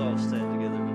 [0.00, 0.87] all stand together.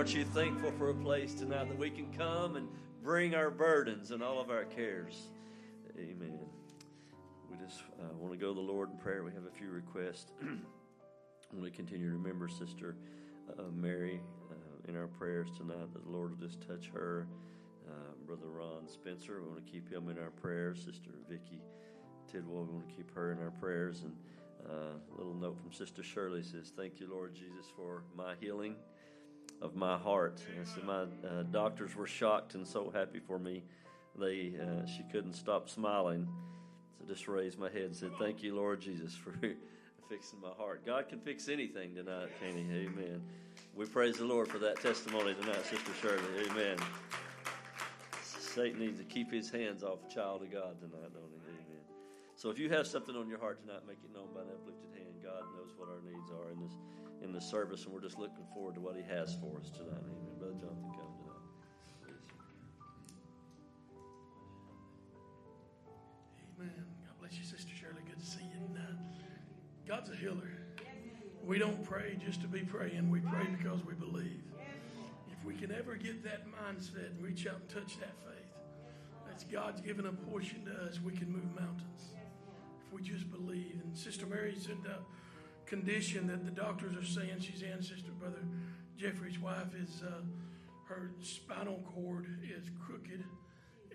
[0.00, 2.66] Aren't you thankful for a place tonight that we can come and
[3.02, 5.28] bring our burdens and all of our cares?
[5.94, 6.38] Amen.
[7.50, 9.22] We just uh, want to go to the Lord in prayer.
[9.22, 10.32] We have a few requests.
[10.42, 10.46] I
[11.52, 12.96] want to continue to remember Sister
[13.58, 17.26] uh, Mary uh, in our prayers tonight, that the Lord will just touch her.
[17.86, 20.78] Uh, Brother Ron Spencer, we want to keep him in our prayers.
[20.78, 21.60] Sister Vicky
[22.32, 24.00] Tidwell, we want to keep her in our prayers.
[24.00, 24.16] And
[24.66, 28.76] uh, a little note from Sister Shirley says, Thank you, Lord Jesus, for my healing
[29.62, 30.40] of my heart.
[30.56, 33.62] And so my uh, doctors were shocked and so happy for me.
[34.18, 36.28] They uh, she couldn't stop smiling.
[36.98, 39.32] So just raised my head and said, "Thank you, Lord Jesus, for
[40.08, 42.64] fixing my heart." God can fix anything tonight, can He?
[42.86, 43.22] Amen.
[43.74, 46.50] We praise the Lord for that testimony tonight, Sister Shirley.
[46.50, 46.76] Amen.
[48.22, 51.54] Satan needs to keep his hands off a child of God tonight, don't he?
[51.54, 51.86] Amen.
[52.34, 54.90] So if you have something on your heart tonight, make it known by an uplifted
[54.90, 55.22] hand.
[55.22, 56.74] God knows what our needs are in this
[57.22, 60.02] in the service, and we're just looking forward to what He has for us tonight.
[60.04, 60.38] Amen.
[60.38, 61.12] Brother Jonathan, come.
[62.02, 62.14] Please.
[66.58, 66.84] Amen.
[67.06, 68.02] God bless you, Sister Shirley.
[68.06, 68.98] Good to see you tonight.
[69.20, 70.50] Uh, God's a healer.
[71.44, 73.10] We don't pray just to be praying.
[73.10, 74.42] We pray because we believe.
[75.30, 78.50] If we can ever get that mindset and reach out and touch that faith,
[79.26, 81.00] that's God's given a portion to us.
[81.00, 82.10] We can move mountains
[82.86, 83.80] if we just believe.
[83.82, 84.98] And Sister Mary in the
[85.70, 87.80] condition that the doctors are saying she's in.
[87.80, 88.42] Sister Brother
[88.98, 90.18] Jeffrey's wife is uh,
[90.86, 93.22] her spinal cord is crooked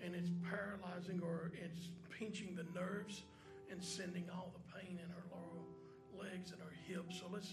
[0.02, 3.24] and it's paralyzing or it's pinching the nerves
[3.70, 7.20] and sending all the pain in her lower legs and her hips.
[7.20, 7.52] So let's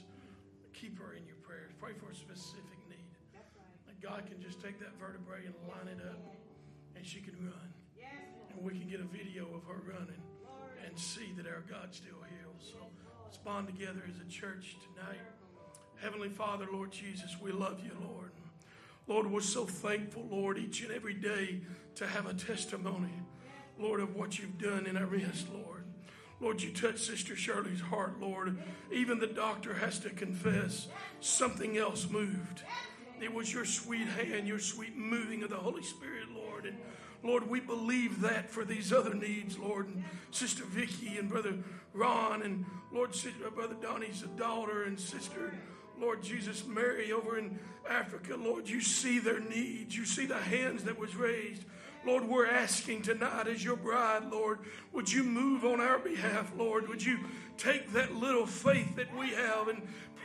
[0.72, 1.74] keep her in your prayers.
[1.78, 3.12] Pray for a specific need.
[3.86, 6.24] That God can just take that vertebrae and line it up
[6.96, 7.76] and she can run.
[8.56, 10.24] And we can get a video of her running
[10.88, 12.72] and see that our God still heals.
[12.72, 12.88] So
[13.34, 15.18] let's bond together as a church tonight.
[16.00, 18.30] Heavenly Father, Lord Jesus, we love you, Lord.
[19.08, 21.62] Lord, we're so thankful, Lord, each and every day
[21.96, 23.24] to have a testimony,
[23.80, 25.86] Lord, of what you've done in our midst, Lord.
[26.42, 28.56] Lord, you touched Sister Shirley's heart, Lord.
[28.92, 30.88] Even the doctor has to confess
[31.20, 32.62] something else moved.
[33.20, 36.66] It was your sweet hand, your sweet moving of the Holy Spirit, Lord.
[36.68, 36.78] And
[37.24, 39.88] Lord, we believe that for these other needs, Lord.
[39.88, 41.56] And Sister Vicky and Brother
[41.94, 45.54] Ron and Lord, Sister, uh, Brother Donnie's daughter and Sister
[46.00, 47.60] Lord Jesus, Mary over in
[47.90, 49.96] Africa, Lord, you see their needs.
[49.96, 51.64] You see the hands that was raised.
[52.06, 54.60] Lord, we're asking tonight as your bride, Lord,
[54.92, 56.90] would you move on our behalf, Lord?
[56.90, 57.20] Would you
[57.58, 59.82] take that little faith that we have and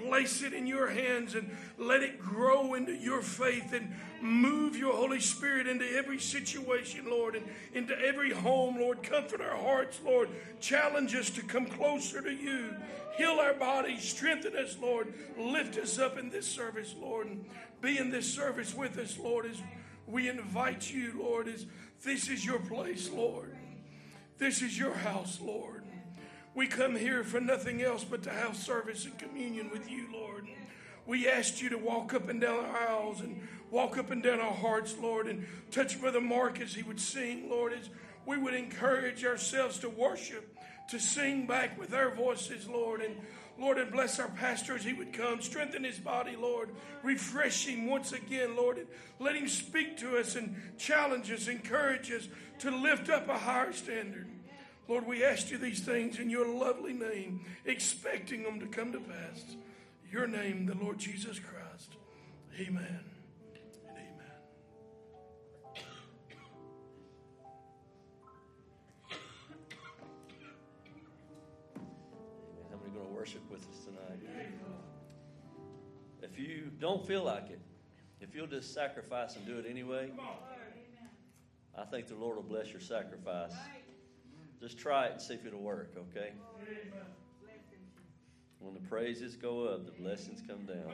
[0.06, 4.94] place it in your hands and let it grow into your faith and move your
[4.94, 9.02] Holy Spirit into every situation, Lord, and into every home, Lord.
[9.02, 10.28] Comfort our hearts, Lord.
[10.60, 12.74] Challenge us to come closer to you.
[13.16, 15.12] Heal our bodies, strengthen us, Lord.
[15.36, 17.44] Lift us up in this service, Lord, and
[17.80, 19.60] be in this service with us, Lord, as
[20.06, 21.66] we invite you, Lord, as
[22.04, 23.56] this is your place, Lord.
[24.38, 25.77] This is your house, Lord.
[26.58, 30.48] We come here for nothing else but to have service and communion with you, Lord.
[31.06, 34.40] We asked you to walk up and down our aisles and walk up and down
[34.40, 37.88] our hearts, Lord, and touch Brother Mark as he would sing, Lord, as
[38.26, 40.58] we would encourage ourselves to worship,
[40.90, 43.02] to sing back with our voices, Lord.
[43.02, 43.14] And
[43.56, 45.40] Lord, and bless our pastor as he would come.
[45.40, 46.70] Strengthen his body, Lord.
[47.04, 48.78] Refresh him once again, Lord.
[48.78, 48.88] And
[49.20, 52.26] let him speak to us and challenge us, encourage us
[52.58, 54.26] to lift up a higher standard.
[54.88, 59.00] Lord, we ask you these things in your lovely name, expecting them to come to
[59.00, 59.44] pass.
[60.10, 61.96] Your name, the Lord Jesus Christ.
[62.58, 63.04] Amen.
[63.86, 64.16] And amen.
[72.70, 74.22] How many going to worship with us tonight?
[76.22, 77.60] If you don't feel like it,
[78.22, 80.10] if you'll just sacrifice and do it anyway,
[81.76, 83.52] I think the Lord will bless your sacrifice.
[84.60, 86.32] Just try it and see if it'll work, okay?
[88.58, 90.92] When the praises go up, the blessings come down.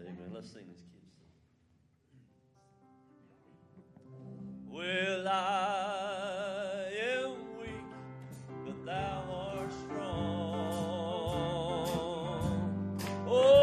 [0.00, 0.30] Amen.
[0.32, 1.12] Let's sing this, kids.
[4.66, 7.84] Will I am weak,
[8.64, 10.22] but thou art strong.
[13.28, 13.61] Oh,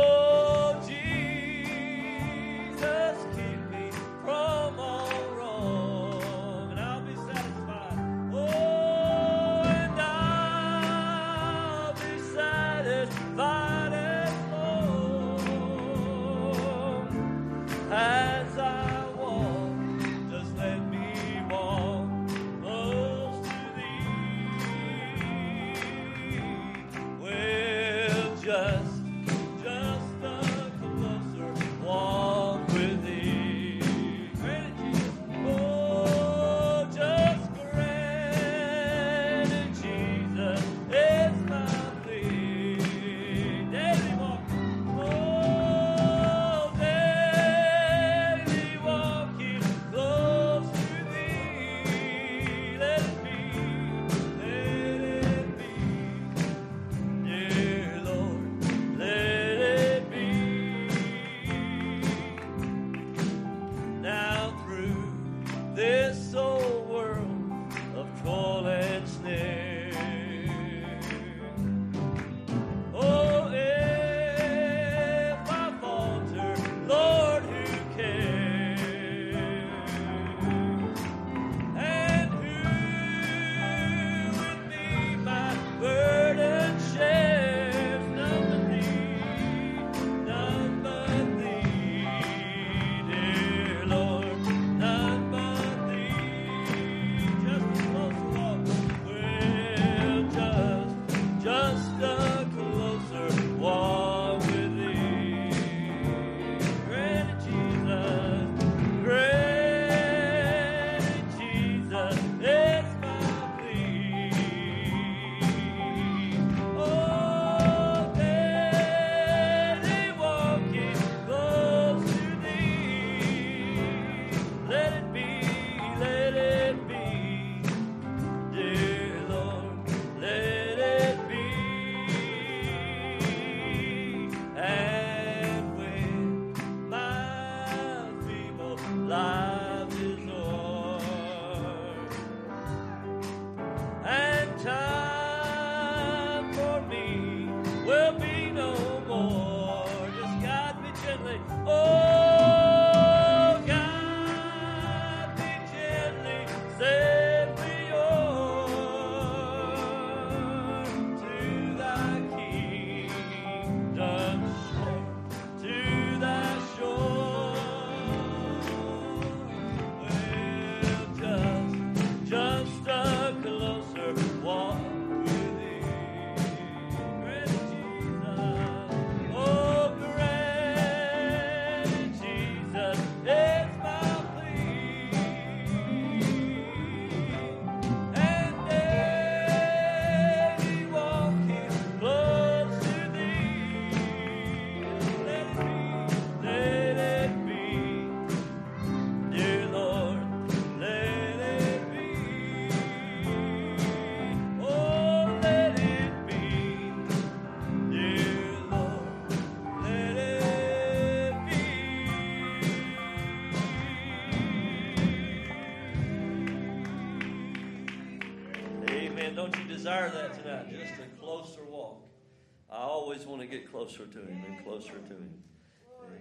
[223.89, 225.43] closer to Him and closer to Him.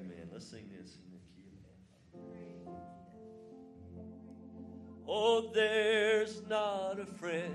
[0.01, 0.29] Amen.
[0.33, 0.97] Let's sing this.
[5.07, 7.55] Oh, there's not a friend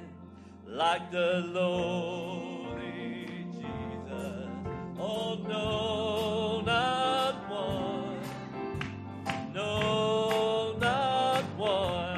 [0.67, 2.79] like the Lord
[3.53, 4.49] Jesus.
[4.99, 8.19] Oh, no, not one.
[9.51, 12.12] No, not one.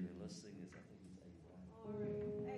[0.00, 2.49] they were listening is I think it's Abraham.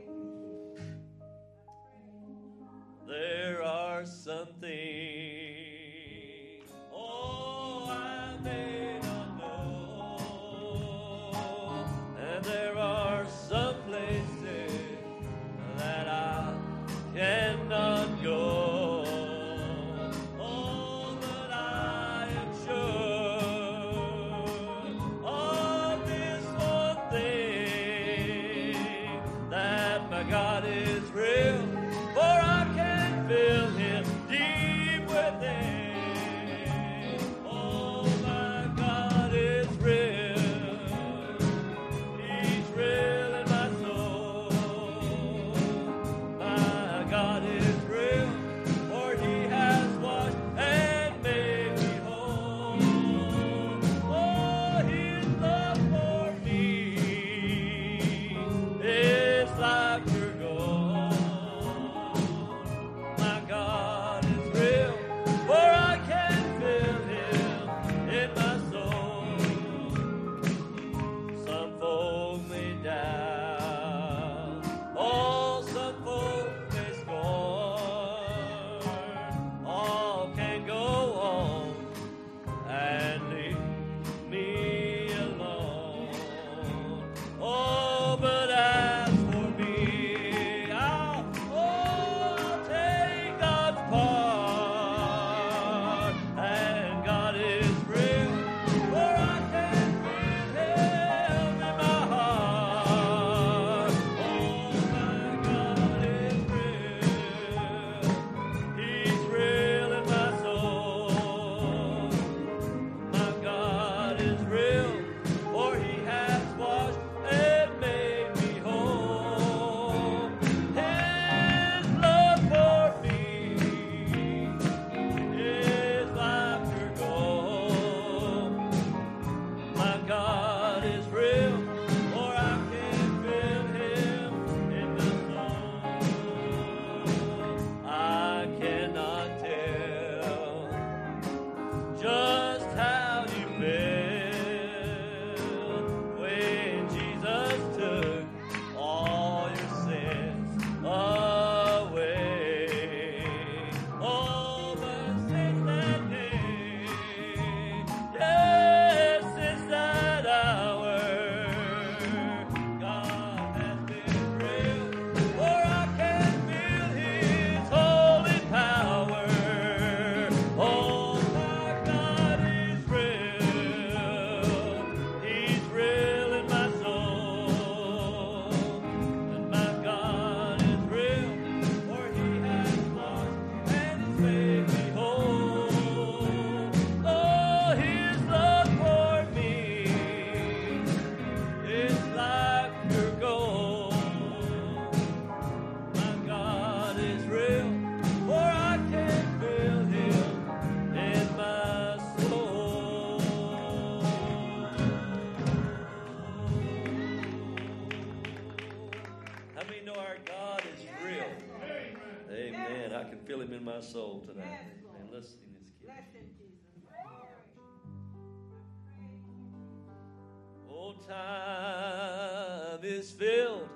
[220.92, 223.68] whole time is filled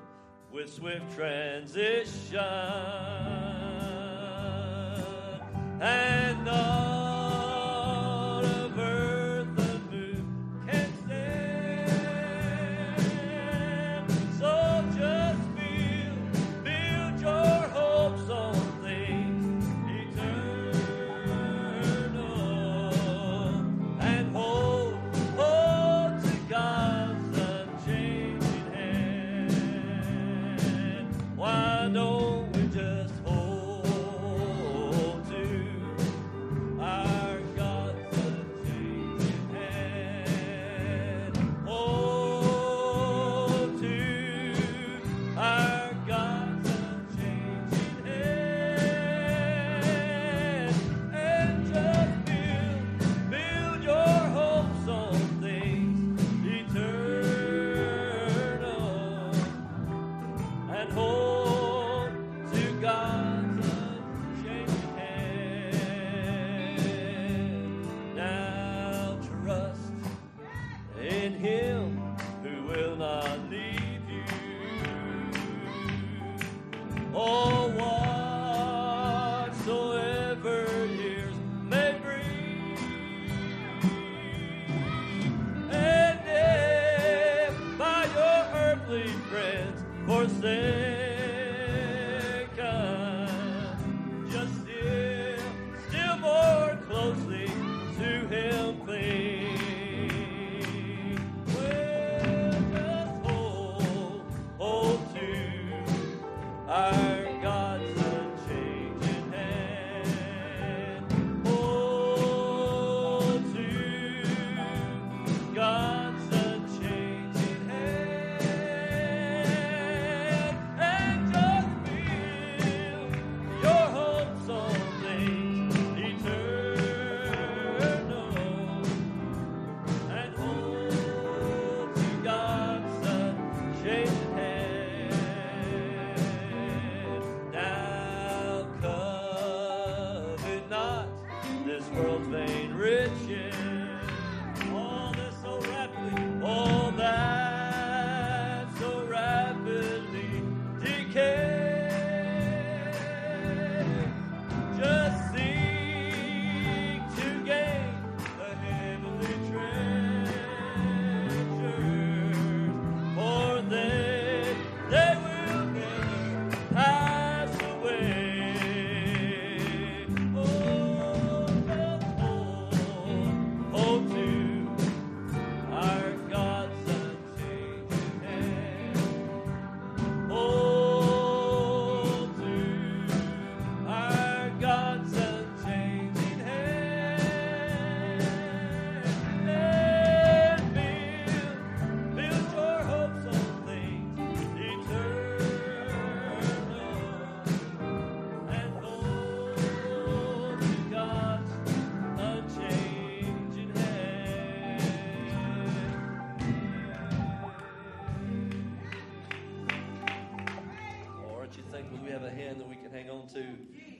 [0.53, 2.41] with swift transition.
[5.81, 6.49] And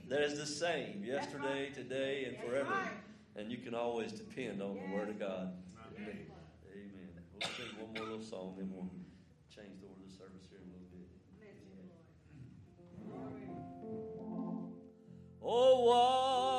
[0.09, 2.73] that is the same yesterday, today, and forever.
[3.35, 5.53] And you can always depend on the Word of God.
[5.97, 6.27] Amen.
[6.73, 7.09] Amen.
[7.33, 8.91] We'll sing one more little song, then we'll
[9.55, 11.09] change the order of the service here a little bit.
[13.03, 13.51] Amen.
[15.43, 16.56] Oh, what.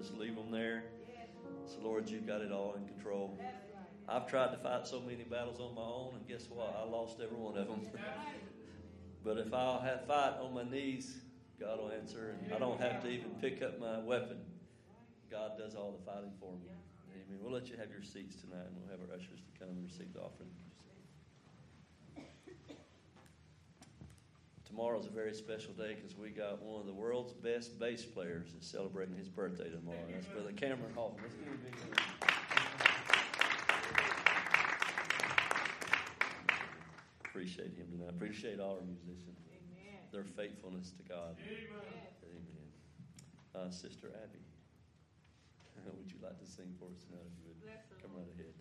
[0.00, 0.84] Just leave them there.
[1.66, 3.38] So, Lord, you've got it all in control.
[4.08, 6.74] I've tried to fight so many battles on my own, and guess what?
[6.78, 7.82] I lost every one of them.
[9.24, 11.18] but if I'll have fight on my knees,
[11.60, 14.38] God will answer, and I don't have to even pick up my weapon.
[15.30, 16.70] God does all the fighting for me.
[17.12, 17.38] Amen.
[17.40, 19.84] We'll let you have your seats tonight, and we'll have our ushers to come and
[19.84, 20.50] receive the offering.
[24.70, 28.54] Tomorrow's a very special day because we got one of the world's best bass players
[28.54, 29.98] is celebrating his birthday tomorrow.
[30.08, 31.26] That's Brother Cameron Hoffman.
[31.26, 31.74] Let's give him a big
[37.26, 38.14] Appreciate him tonight.
[38.14, 39.42] Appreciate all our musicians.
[39.50, 40.06] Amen.
[40.14, 41.34] Their faithfulness to God.
[41.42, 42.06] Amen.
[42.30, 42.70] Amen.
[43.50, 44.38] Uh, Sister Abby,
[45.98, 47.26] would you like to sing for us tonight?
[47.26, 47.66] If you would
[47.98, 48.54] come right ahead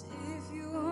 [0.07, 0.88] if you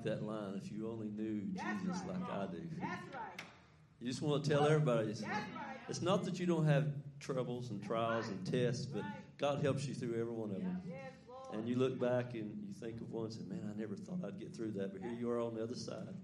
[0.00, 0.60] like that line.
[0.62, 2.62] If you only knew Jesus like I do.
[2.80, 3.42] That's right.
[4.00, 5.10] You just want to tell everybody.
[5.10, 5.76] It's, That's right.
[5.88, 6.88] it's not that you don't have
[7.18, 9.04] troubles and trials and tests, but
[9.36, 10.80] God helps you through every one of them.
[10.86, 11.12] Yes,
[11.52, 14.20] And you look back and you think of one and say, Man, I never thought
[14.26, 16.14] I'd get through that, but here you are on the other side.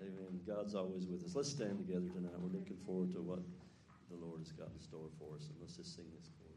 [0.00, 0.40] Amen.
[0.46, 1.34] God's always with us.
[1.34, 2.34] Let's stand together tonight.
[2.38, 3.40] We're looking forward to what
[4.10, 5.48] the Lord has got in store for us.
[5.48, 6.48] And let's just sing this chorus.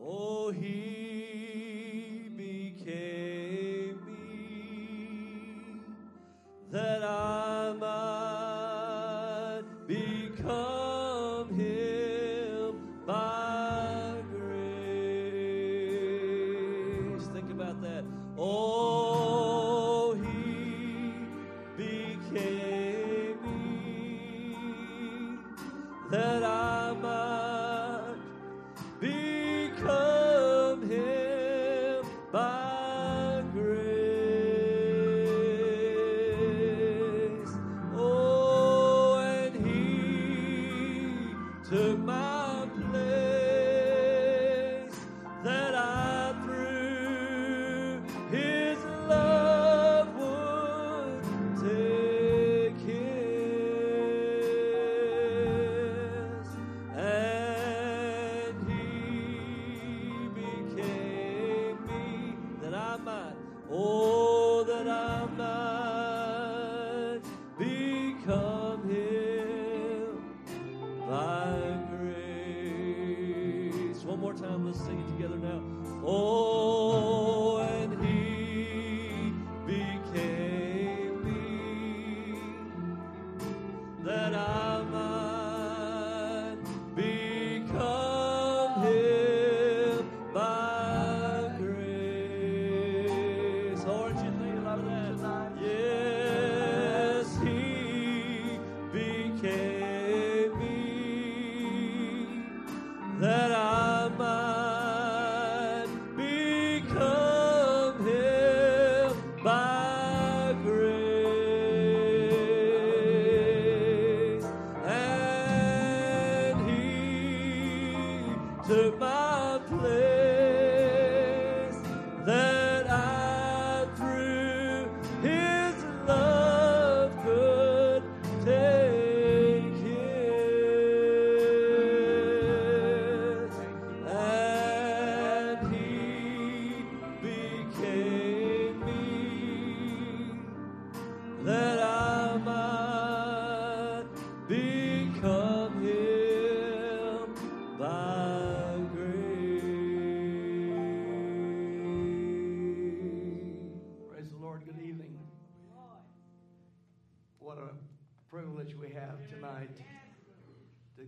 [0.00, 1.17] Oh, he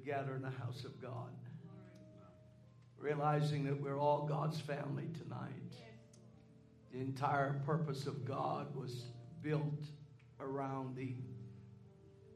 [0.04, 1.30] gather in the house of God.
[2.98, 5.50] Realizing that we're all God's family tonight.
[6.92, 9.04] The entire purpose of God was
[9.42, 9.84] built
[10.40, 11.14] around the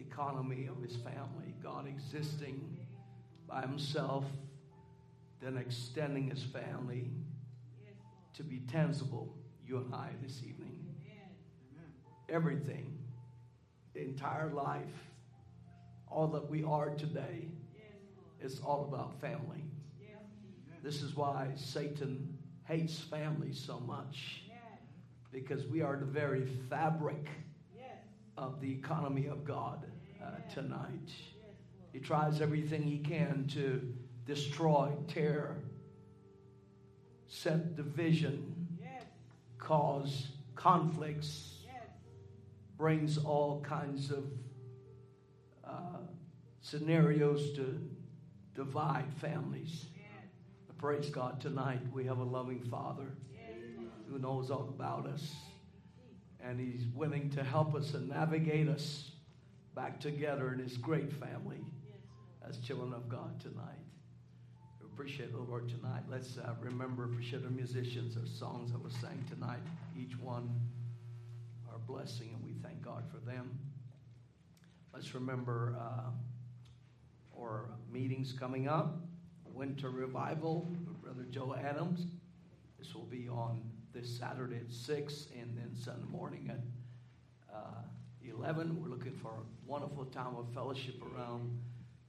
[0.00, 1.54] economy of his family.
[1.62, 2.78] God existing
[3.48, 4.24] by himself,
[5.40, 7.10] then extending his family
[8.34, 9.34] to be tangible,
[9.66, 10.78] you and I this evening.
[12.28, 12.98] Everything,
[13.92, 15.12] the entire life,
[16.14, 17.48] all that we are today
[18.40, 19.64] is all about family.
[20.80, 24.42] This is why Satan hates family so much
[25.32, 27.26] because we are the very fabric
[28.38, 29.86] of the economy of God
[30.22, 31.10] uh, tonight.
[31.92, 33.92] He tries everything he can to
[34.24, 35.56] destroy, tear,
[37.26, 38.68] set division,
[39.58, 41.58] cause conflicts,
[42.76, 44.24] brings all kinds of
[45.74, 45.98] uh,
[46.60, 47.80] scenarios to
[48.54, 49.86] divide families.
[50.78, 53.06] Praise God, tonight we have a loving Father
[54.10, 55.34] who knows all about us.
[56.42, 59.10] And He's willing to help us and navigate us
[59.74, 61.64] back together in His great family
[62.46, 63.80] as children of God tonight.
[64.78, 66.02] We appreciate the Lord tonight.
[66.10, 69.62] Let's uh, remember, appreciate our musicians, our songs that were sang tonight.
[69.98, 70.50] Each one
[71.72, 73.58] our blessing, and we thank God for them.
[74.94, 76.10] Let's remember uh,
[77.36, 79.00] our meetings coming up.
[79.52, 82.06] Winter Revival with Brother Joe Adams.
[82.78, 83.60] This will be on
[83.92, 87.82] this Saturday at 6 and then Sunday morning at uh,
[88.22, 88.80] 11.
[88.80, 91.58] We're looking for a wonderful time of fellowship around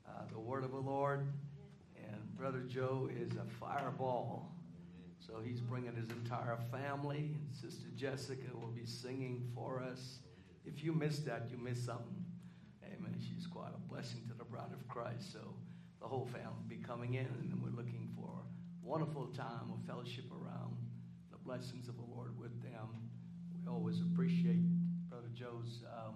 [0.07, 1.25] uh, the Word of the Lord.
[1.97, 4.51] And Brother Joe is a fireball.
[5.17, 7.31] So he's bringing his entire family.
[7.33, 10.19] And Sister Jessica will be singing for us.
[10.65, 12.24] If you missed that, you missed something.
[13.55, 15.31] Quite a blessing to the bride of Christ.
[15.31, 15.39] So
[16.01, 19.79] the whole family will be coming in, and we're looking for a wonderful time of
[19.87, 20.75] fellowship around
[21.31, 23.07] the blessings of the Lord with them.
[23.55, 24.59] We always appreciate
[25.07, 26.15] Brother Joe's um,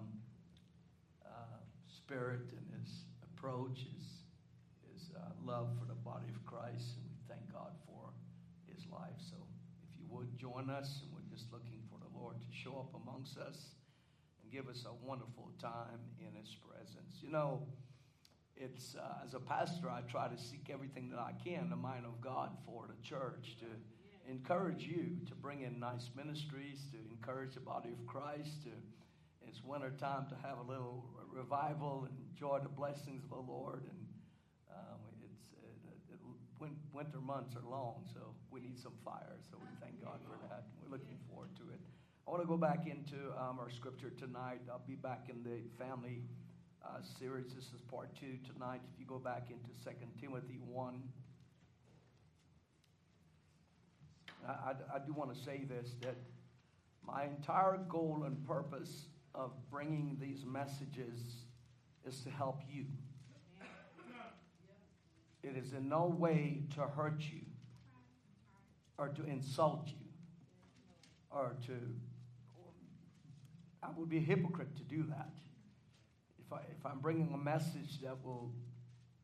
[1.24, 4.04] uh, spirit and his approach, his,
[4.92, 8.12] his uh, love for the body of Christ, and we thank God for
[8.68, 9.16] his life.
[9.16, 9.36] So
[9.88, 12.92] if you would join us, and we're just looking for the Lord to show up
[13.00, 13.79] amongst us
[14.50, 17.18] give us a wonderful time in his presence.
[17.22, 17.62] You know,
[18.56, 22.04] it's uh, as a pastor, I try to seek everything that I can, the mind
[22.04, 23.66] of God for the church, to
[24.30, 28.70] encourage you to bring in nice ministries, to encourage the body of Christ, to
[29.46, 33.82] it's winter time to have a little revival and enjoy the blessings of the Lord.
[33.82, 33.98] And
[34.70, 38.20] um, it's uh, it, winter months are long, so
[38.50, 39.38] we need some fire.
[39.50, 40.64] So we thank God for that.
[40.82, 41.79] We're looking forward to it.
[42.26, 44.60] I want to go back into um, our scripture tonight.
[44.70, 46.22] I'll be back in the family
[46.84, 47.52] uh, series.
[47.54, 48.80] This is part two tonight.
[48.92, 51.02] If you go back into Second Timothy 1.
[54.46, 56.16] I, I, I do want to say this that
[57.04, 61.46] my entire goal and purpose of bringing these messages
[62.06, 62.84] is to help you.
[65.42, 67.40] It is in no way to hurt you
[68.98, 70.06] or to insult you
[71.30, 71.72] or to.
[73.82, 75.30] I would be a hypocrite to do that.
[76.38, 78.52] If, I, if I'm bringing a message that will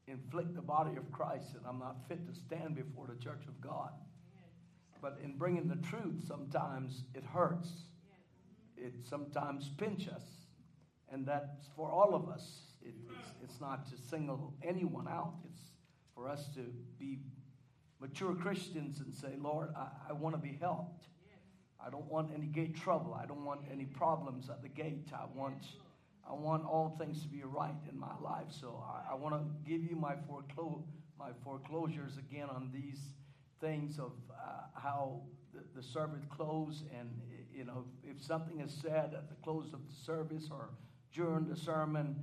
[0.07, 3.61] inflict the body of Christ, and I'm not fit to stand before the church of
[3.61, 3.91] God.
[5.03, 7.69] But in bringing the truth, sometimes it hurts.
[8.77, 10.23] It sometimes pinches us.
[11.11, 12.61] And that's for all of us.
[12.83, 15.35] It, it's, it's not to single anyone out.
[15.45, 15.61] It's
[16.15, 17.19] for us to be
[18.01, 21.07] mature Christians and say, Lord, I, I want to be helped.
[21.85, 23.15] I don't want any gate trouble.
[23.15, 25.09] I don't want any problems at the gate.
[25.13, 25.65] I want,
[26.29, 28.49] I want all things to be right in my life.
[28.51, 30.83] So I, I want to give you my, foreclo-
[31.19, 33.01] my foreclosures again on these
[33.61, 35.21] things of uh, how
[35.55, 37.11] the, the service closed and
[37.55, 40.69] you know if something is said at the close of the service or
[41.13, 42.23] during the sermon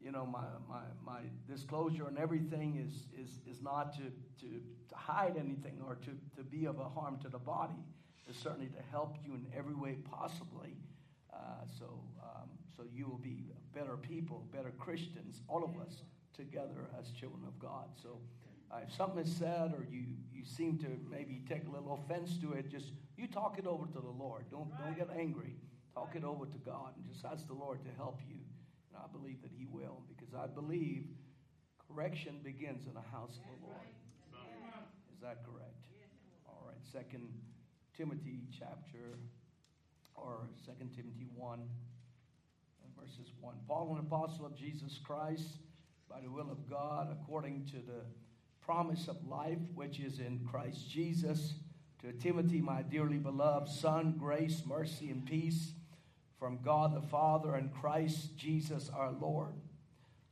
[0.00, 4.02] you know my, my, my disclosure and everything is, is, is not to,
[4.40, 7.84] to, to hide anything or to, to be of a harm to the body
[8.28, 10.76] it's certainly to help you in every way possibly
[11.32, 16.02] uh, so, um, so you will be better people better christians all of us
[16.36, 18.18] together as children of god so
[18.72, 22.38] uh, if something is said or you, you seem to maybe take a little offense
[22.38, 24.46] to it, just you talk it over to the Lord.
[24.50, 25.56] Don't, don't get angry.
[25.94, 28.36] Talk it over to God and just ask the Lord to help you.
[28.88, 31.04] And I believe that He will because I believe
[31.86, 33.92] correction begins in the house of the Lord.
[35.12, 35.76] Is that correct?
[36.48, 36.80] All right.
[36.90, 37.28] Second
[37.96, 39.18] Timothy chapter
[40.14, 41.60] or Second Timothy 1
[43.02, 43.54] verses 1.
[43.66, 45.58] Paul, an apostle of Jesus Christ,
[46.08, 48.04] by the will of God, according to the
[48.60, 51.54] promise of life which is in Christ Jesus.
[52.02, 55.72] To Timothy, my dearly beloved son, grace, mercy, and peace
[56.38, 59.54] from God the Father and Christ Jesus our Lord.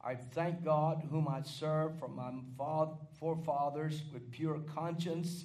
[0.03, 2.33] I thank God, whom I serve from my
[3.19, 5.45] forefathers with pure conscience,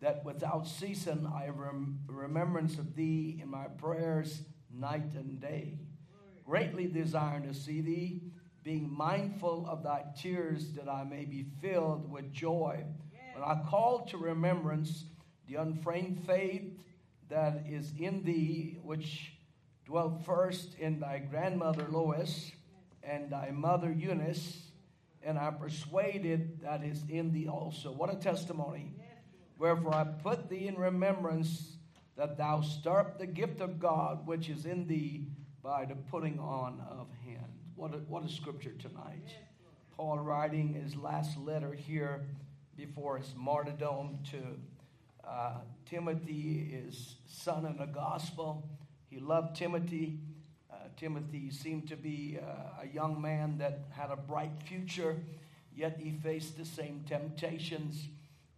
[0.00, 4.42] that without ceasing I have rem- remembrance of thee in my prayers
[4.72, 5.78] night and day,
[6.44, 8.22] greatly desiring to see thee
[8.62, 12.84] being mindful of thy tears, that I may be filled with joy.
[13.34, 15.04] When I call to remembrance
[15.48, 16.78] the unfeigned faith
[17.30, 19.32] that is in thee, which
[19.86, 22.52] dwelt first in thy grandmother Lois
[23.02, 24.70] and thy mother Eunice,
[25.22, 27.92] and I persuaded that is in thee also.
[27.92, 28.92] What a testimony.
[29.60, 31.76] Wherefore I put thee in remembrance
[32.16, 35.26] that thou stir up the gift of God which is in thee
[35.62, 37.60] by the putting on of hands.
[37.76, 39.36] What a, what a scripture tonight.
[39.96, 42.26] Paul writing his last letter here
[42.76, 44.38] before his martyrdom to
[45.22, 48.64] Uh, Timothy his son in the gospel.
[49.10, 50.18] He loved Timothy.
[50.72, 55.16] Uh, Timothy seemed to be uh, a young man that had a bright future,
[55.76, 58.08] yet he faced the same temptations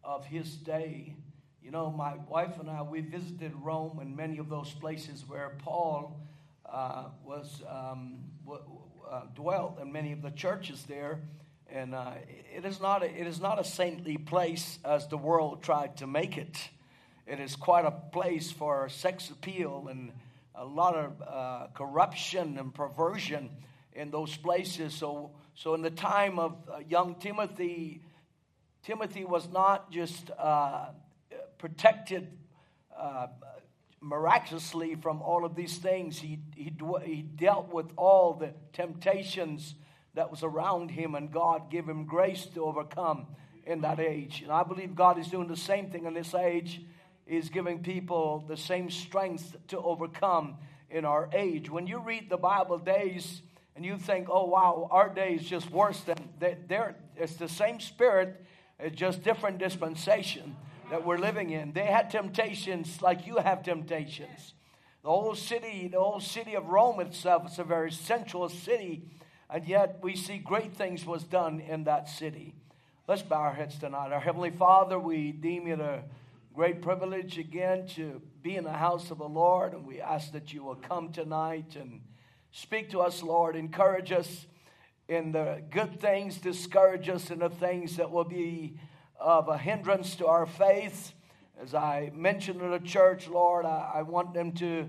[0.05, 1.14] of his day.
[1.62, 5.53] You know, my wife and I, we visited Rome and many of those places where
[5.59, 6.20] Paul
[6.66, 8.62] uh, was um, w-
[9.11, 11.20] uh, dwelt, and many of the churches there.
[11.68, 12.12] And uh,
[12.55, 16.07] it is not a, it is not a saintly place as the world tried to
[16.07, 16.59] make it.
[17.26, 20.12] It is quite a place for sex appeal and
[20.55, 23.50] a lot of uh, corruption and perversion
[23.94, 24.92] in those places.
[24.92, 28.03] So, so in the time of uh, young Timothy,
[28.83, 30.87] Timothy was not just uh,
[31.59, 32.28] protected
[32.97, 33.28] uh,
[34.01, 36.18] miraculously from all of these things.
[36.18, 36.72] He, he,
[37.05, 39.76] he dealt with all the temptations
[40.14, 43.28] that was around him, and God gave him grace to overcome
[43.64, 44.43] in that age.
[44.43, 46.83] And I believe God is doing the same thing in this age.
[47.24, 50.57] He's giving people the same strength to overcome
[50.91, 51.70] in our age.
[51.70, 53.43] When you read the Bible days
[53.76, 57.80] and you think, oh, wow, our day is just worse than they're, it's the same
[57.80, 58.45] spirit,
[58.83, 60.57] it's just different dispensation
[60.91, 61.72] that we're living in.
[61.72, 64.55] They had temptations like you have temptations.
[65.03, 69.03] The whole city, the whole city of Rome itself is a very central city,
[69.49, 72.55] and yet we see great things was done in that city.
[73.09, 74.12] Let's bow our heads tonight.
[74.12, 76.05] Our Heavenly Father, we deem it a
[76.55, 80.53] great privilege again to be in the house of the Lord, and we ask that
[80.53, 82.01] you will come tonight and
[82.51, 83.57] speak to us, Lord.
[83.57, 84.47] Encourage us
[85.09, 88.78] in the good things, discourage us in the things that will be
[89.18, 91.12] of a hindrance to our faith.
[91.61, 94.88] As I mentioned in the church, Lord, I, I want them to,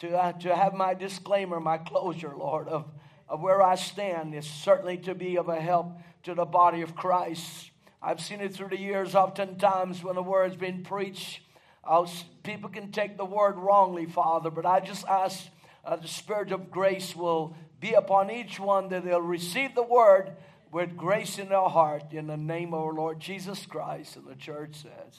[0.00, 2.86] to, uh, to have my disclaimer, my closure, Lord, of,
[3.28, 6.94] of where I stand is certainly to be of a help to the body of
[6.94, 7.70] Christ.
[8.00, 11.40] I've seen it through the years, oftentimes when the word's been preached.
[11.82, 12.06] Uh,
[12.42, 15.48] people can take the word wrongly, Father, but I just ask
[15.84, 20.32] uh, the Spirit of grace will be upon each one that they'll receive the word
[20.72, 24.16] with grace in their heart in the name of our Lord Jesus Christ.
[24.16, 25.18] And the church says,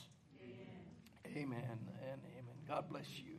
[1.36, 1.80] Amen, amen
[2.12, 2.56] and amen.
[2.68, 3.34] God bless you.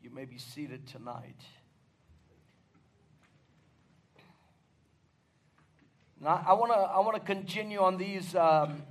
[0.00, 1.36] You may be seated tonight.
[6.18, 8.82] Now, I want to I want to continue on these um,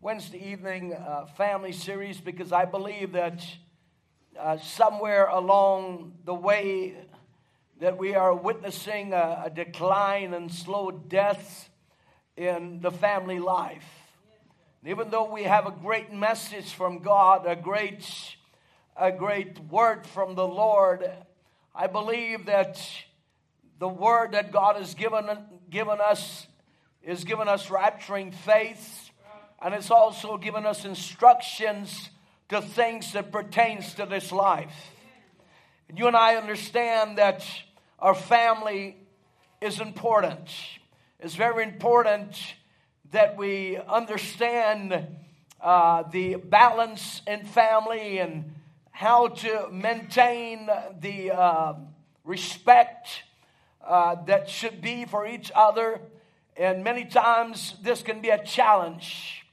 [0.00, 3.44] Wednesday evening uh, family series because I believe that
[4.38, 6.94] uh, somewhere along the way
[7.82, 11.68] that we are witnessing a, a decline and slow deaths
[12.36, 13.84] in the family life.
[14.86, 18.08] even though we have a great message from God, a great,
[18.96, 21.10] a great word from the Lord,
[21.74, 22.80] I believe that
[23.80, 25.26] the word that God has given,
[25.68, 26.46] given us
[27.02, 29.10] is given us rapturing faith,
[29.60, 32.10] and it's also given us instructions
[32.48, 34.92] to things that pertains to this life.
[35.88, 37.44] And you and I understand that
[38.02, 38.96] our family
[39.60, 40.50] is important.
[41.20, 42.36] It's very important
[43.12, 45.06] that we understand
[45.60, 48.56] uh, the balance in family and
[48.90, 50.68] how to maintain
[51.00, 51.74] the uh,
[52.24, 53.22] respect
[53.86, 56.00] uh, that should be for each other.
[56.56, 59.46] And many times this can be a challenge.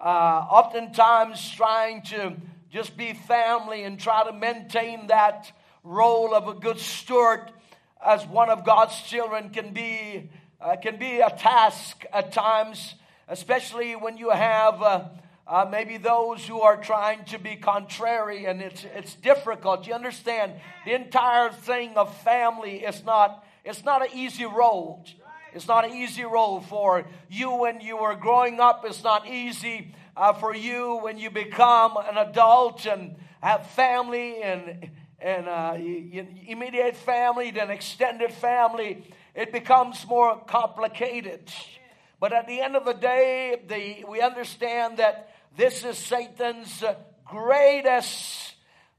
[0.00, 2.36] Uh, oftentimes, trying to
[2.70, 5.50] just be family and try to maintain that
[5.82, 7.50] role of a good steward
[8.04, 10.30] as one of God's children can be
[10.60, 12.94] uh, can be a task at times,
[13.28, 15.04] especially when you have uh,
[15.46, 19.86] uh, maybe those who are trying to be contrary, and it's it's difficult.
[19.86, 20.52] You understand
[20.84, 25.04] the entire thing of family is not it's not an easy road.
[25.54, 28.84] It's not an easy road for you when you were growing up.
[28.84, 34.90] It's not easy uh, for you when you become an adult and have family and
[35.20, 35.74] and uh,
[36.46, 39.04] immediate family, then extended family
[39.34, 41.48] it becomes more complicated.
[42.18, 46.82] But at the end of the day, the, we understand that this is Satan's
[47.24, 48.54] greatest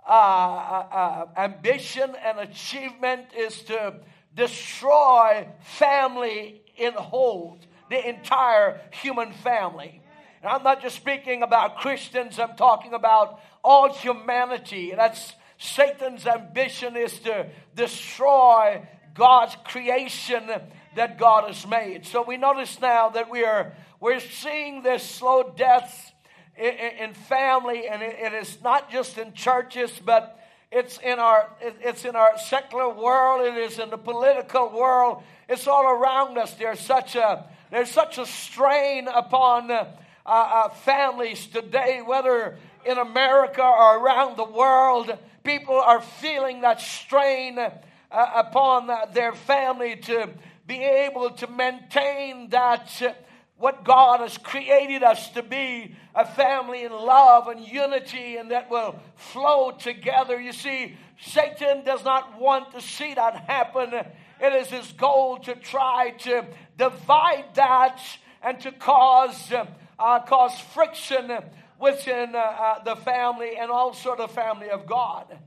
[0.07, 3.95] uh, uh, uh, ambition and achievement is to
[4.33, 7.59] destroy family in whole,
[7.89, 10.01] the entire human family.
[10.41, 14.93] And I'm not just speaking about Christians, I'm talking about all humanity.
[14.95, 20.49] That's Satan's ambition is to destroy God's creation
[20.95, 22.05] that God has made.
[22.05, 26.13] So we notice now that we are we're seeing this slow death
[26.57, 30.39] in, in family, and it, it is not just in churches, but
[30.71, 33.45] it's in our it's in our secular world.
[33.45, 35.23] It is in the political world.
[35.49, 36.53] It's all around us.
[36.53, 39.69] There's such a there's such a strain upon.
[39.69, 39.93] Uh,
[40.25, 42.55] uh, families today, whether
[42.85, 45.11] in America or around the world,
[45.49, 47.71] people are feeling that strain uh,
[48.11, 50.29] upon their family to
[50.67, 53.11] be able to maintain that uh,
[53.57, 58.69] what God has created us to be a family in love and unity and that
[58.69, 60.39] will flow together.
[60.39, 63.91] You see, Satan does not want to see that happen.
[64.39, 66.45] It is his goal to try to
[66.77, 67.99] divide that
[68.43, 71.31] and to cause, uh, cause friction
[71.79, 75.37] within uh, uh, the family and also the family of God.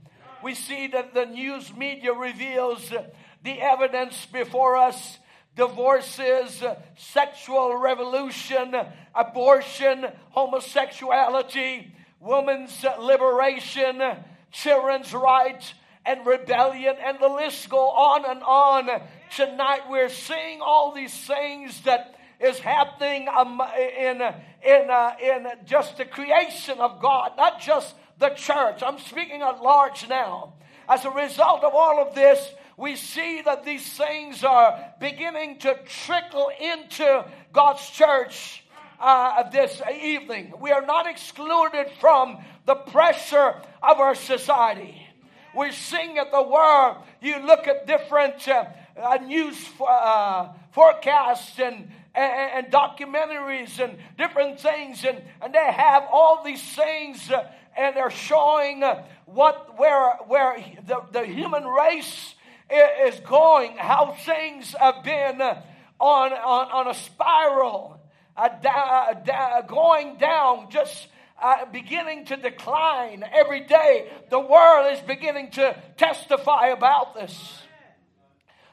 [0.43, 2.93] We see that the news media reveals
[3.43, 5.19] the evidence before us
[5.55, 6.63] divorces,
[6.97, 8.75] sexual revolution,
[9.15, 14.03] abortion, homosexuality, women's liberation,
[14.51, 15.75] children's rights,
[16.05, 19.03] and rebellion, and the list go on and on.
[19.37, 23.63] Tonight we're seeing all these things that is happening um,
[23.99, 28.83] in, in, uh, in just the creation of God, not just the church.
[28.83, 30.55] I'm speaking at large now.
[30.89, 35.79] As a result of all of this, we see that these things are beginning to
[35.87, 38.65] trickle into God's church
[38.99, 40.53] uh, this evening.
[40.61, 45.07] We are not excluded from the pressure of our society.
[45.55, 48.65] We're seeing at the world, you look at different uh,
[48.97, 56.05] uh, news uh, forecasts and, and, and, documentaries and different things, and, and they have
[56.13, 57.31] all these things.
[57.31, 62.35] Uh, and they're showing uh, what where where the, the human race
[62.71, 68.01] is going, how things have been on, on, on a spiral,
[68.37, 71.07] uh, da, da, going down, just
[71.41, 74.11] uh, beginning to decline every day.
[74.31, 77.63] The world is beginning to testify about this.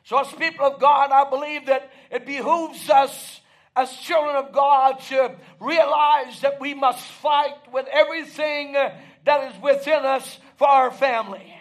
[0.06, 3.42] So, as people of God, I believe that it behooves us
[3.76, 10.06] as children of God to realize that we must fight with everything that is within
[10.06, 11.56] us for our family.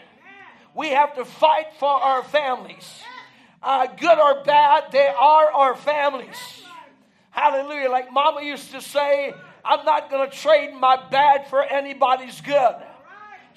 [0.75, 3.03] We have to fight for our families.
[3.63, 6.37] Uh, good or bad, they are our families.
[7.31, 7.91] Hallelujah.
[7.91, 9.35] Like Mama used to say,
[9.65, 12.75] I'm not going to trade my bad for anybody's good.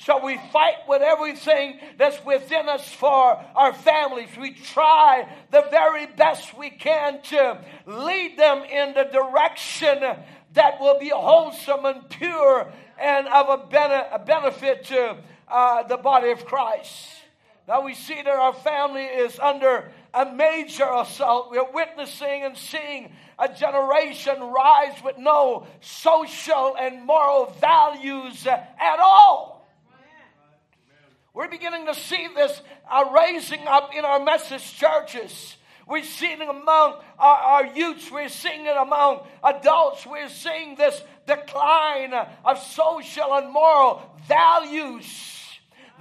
[0.05, 4.29] So we fight with everything that's within us for our families.
[4.35, 9.99] We try the very best we can to lead them in the direction
[10.53, 15.97] that will be wholesome and pure and of a, bene- a benefit to uh, the
[15.97, 17.07] body of Christ.
[17.67, 21.51] Now we see that our family is under a major assault.
[21.51, 29.60] We're witnessing and seeing a generation rise with no social and moral values at all.
[31.33, 35.55] We're beginning to see this uh, raising up in our message churches.
[35.87, 38.11] We're seeing it among our, our youths.
[38.11, 40.05] We're seeing it among adults.
[40.05, 45.05] We're seeing this decline of social and moral values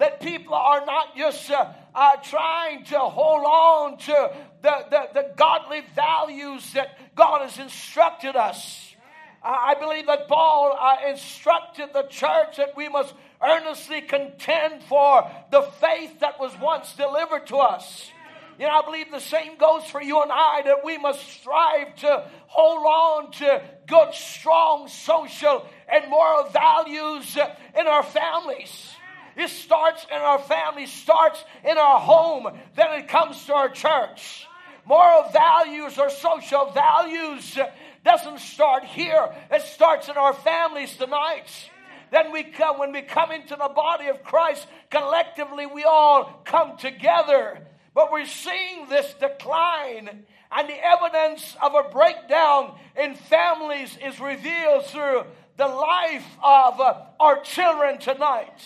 [0.01, 5.33] that people are not just uh, uh, trying to hold on to the, the, the,
[5.37, 8.95] godly values that God has instructed us.
[9.43, 15.30] Uh, I believe that Paul uh, instructed the church that we must earnestly contend for
[15.51, 18.11] the faith that was once delivered to us.
[18.59, 21.95] You know, I believe the same goes for you and I that we must strive
[21.97, 28.95] to hold on to good, strong social and moral values in our families.
[29.34, 34.47] It starts in our family, starts in our home, then it comes to our church.
[34.84, 37.59] Moral values or social values
[38.05, 39.34] doesn't start here.
[39.51, 41.70] It starts in our families tonight.
[42.11, 46.77] Then we come, when we come into the body of Christ, collectively we all come
[46.77, 47.67] together.
[47.95, 54.87] But we're seeing this decline, and the evidence of a breakdown in families is revealed
[54.87, 55.25] through
[55.57, 58.63] the life of uh, our children tonight.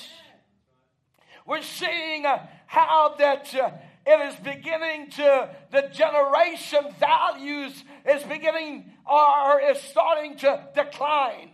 [1.47, 3.71] We're seeing uh, how that uh,
[4.07, 11.51] it is beginning to, the generation values is beginning or is starting to decline.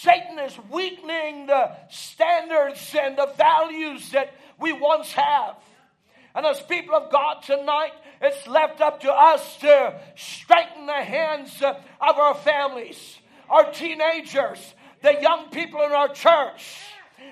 [0.00, 5.56] Satan is weakening the standards and the values that we once have.
[6.34, 11.62] And as people of God tonight, it's left up to us to strengthen the hands
[11.62, 13.18] of our families,
[13.48, 16.76] our teenagers, the young people in our church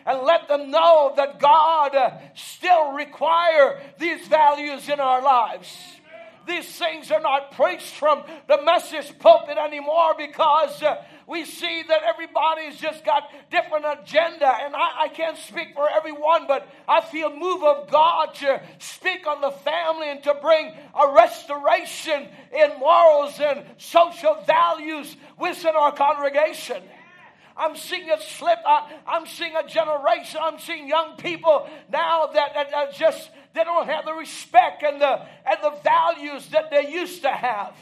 [0.06, 1.96] and let them know that God
[2.34, 5.76] still require these values in our lives.
[6.46, 10.82] These things are not preached from the message pulpit anymore because
[11.32, 16.46] we see that everybody's just got different agenda and I, I, can't speak for everyone
[16.46, 21.14] but i feel move of god to speak on the family and to bring a
[21.14, 26.82] restoration in morals and social values within our congregation
[27.54, 28.58] I'm seeing it slip.
[28.66, 30.40] I, am seeing a generation.
[30.42, 34.98] I'm seeing young people now that, that, that just they don't have the respect and
[34.98, 37.76] the and the values that they used to have.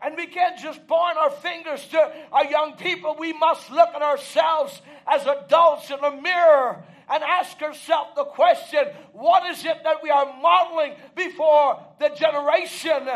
[0.00, 3.16] And we can't just point our fingers to our young people.
[3.18, 8.84] We must look at ourselves as adults in the mirror and ask ourselves the question
[9.12, 13.08] what is it that we are modeling before the generation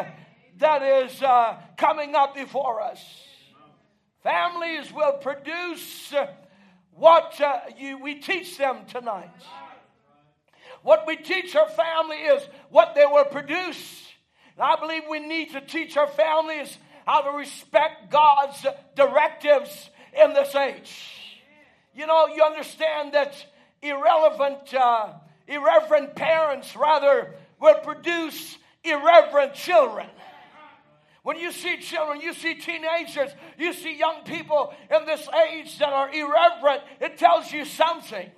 [0.58, 3.04] that is uh, coming up before us?
[4.22, 6.12] Families will produce
[6.94, 9.30] what uh, you, we teach them tonight.
[10.82, 14.11] What we teach our family is what they will produce.
[14.56, 16.76] And I believe we need to teach our families
[17.06, 21.38] how to respect God's directives in this age.
[21.94, 23.34] You know, you understand that
[23.82, 25.14] irrelevant, uh,
[25.46, 30.06] irreverent parents rather will produce irreverent children.
[31.22, 35.92] When you see children, you see teenagers, you see young people in this age that
[35.92, 38.28] are irreverent, it tells you something.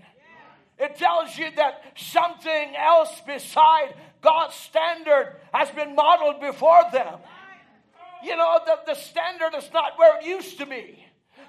[0.78, 7.18] It tells you that something else beside God's standard has been modeled before them.
[8.24, 11.04] You know, the, the standard is not where it used to be.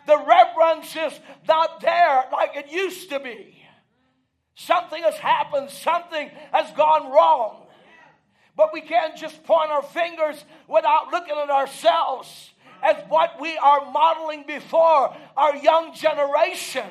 [0.06, 3.64] The reverence is not there like it used to be.
[4.56, 7.68] Something has happened, something has gone wrong.
[8.56, 12.52] But we can't just point our fingers without looking at ourselves
[12.82, 16.86] as what we are modeling before our young generation.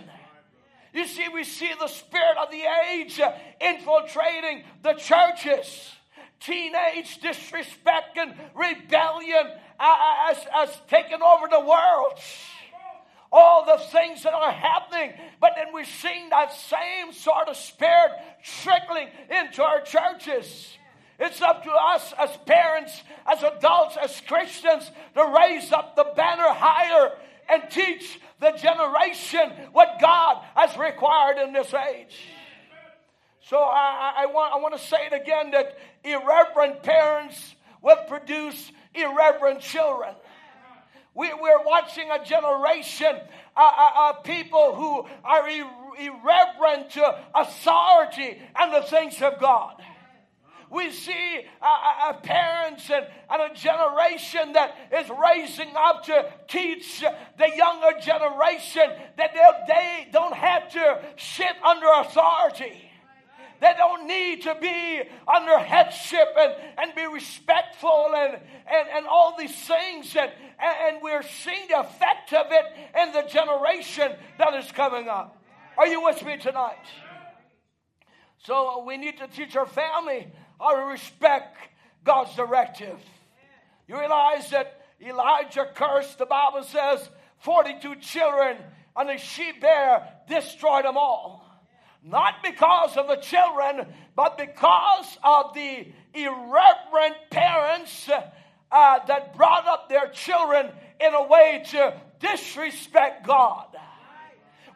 [0.95, 3.21] You see, we see the spirit of the age
[3.61, 5.91] infiltrating the churches.
[6.39, 12.13] Teenage disrespect and rebellion has, has taken over the world.
[13.33, 18.13] All the things that are happening, but then we're seeing that same sort of spirit
[18.63, 20.79] trickling into our churches.
[21.19, 26.49] It's up to us as parents, as adults, as Christians to raise up the banner
[26.49, 27.13] higher
[27.49, 32.17] and teach the generation what God has required in this age.
[33.43, 38.73] So I, I, want, I want to say it again that irreverent parents will produce
[38.95, 40.15] irreverent children.
[41.15, 43.21] We, we're watching a generation
[43.57, 49.81] uh, uh, people who are irreverent to authority and the things of God.
[50.71, 57.01] We see uh, uh, parents and, and a generation that is raising up to teach
[57.01, 59.35] the younger generation that
[59.69, 62.91] they don't have to sit under authority.
[63.61, 69.37] They don't need to be under headship and, and be respectful and, and, and all
[69.39, 70.15] these things.
[70.17, 72.65] And, and we're seeing the effect of it
[73.01, 75.43] in the generation that is coming up.
[75.79, 76.85] Are you with me tonight?
[78.39, 80.31] So we need to teach our family
[80.61, 81.57] to respect
[82.05, 82.99] God's directive.
[83.87, 88.57] You realize that Elijah cursed, the Bible says, 42 children,
[88.97, 91.45] and the she bear destroyed them all.
[92.03, 98.09] Not because of the children, but because of the irreverent parents
[98.71, 103.67] uh, that brought up their children in a way to disrespect God.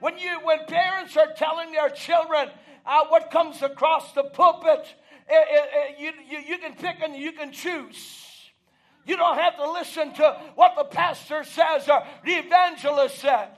[0.01, 2.49] When you, when parents are telling their children
[2.87, 4.98] uh, what comes across the pulpit, it, it, it,
[5.29, 8.24] Eh, eh, eh, you, you, you can pick and you can choose.
[9.07, 13.49] You don't have to listen to what the pastor says or the evangelist said.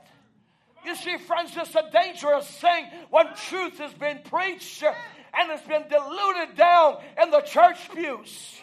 [0.85, 5.83] You see, friends, it's a dangerous thing when truth has been preached and it's been
[5.89, 8.57] diluted down in the church pews.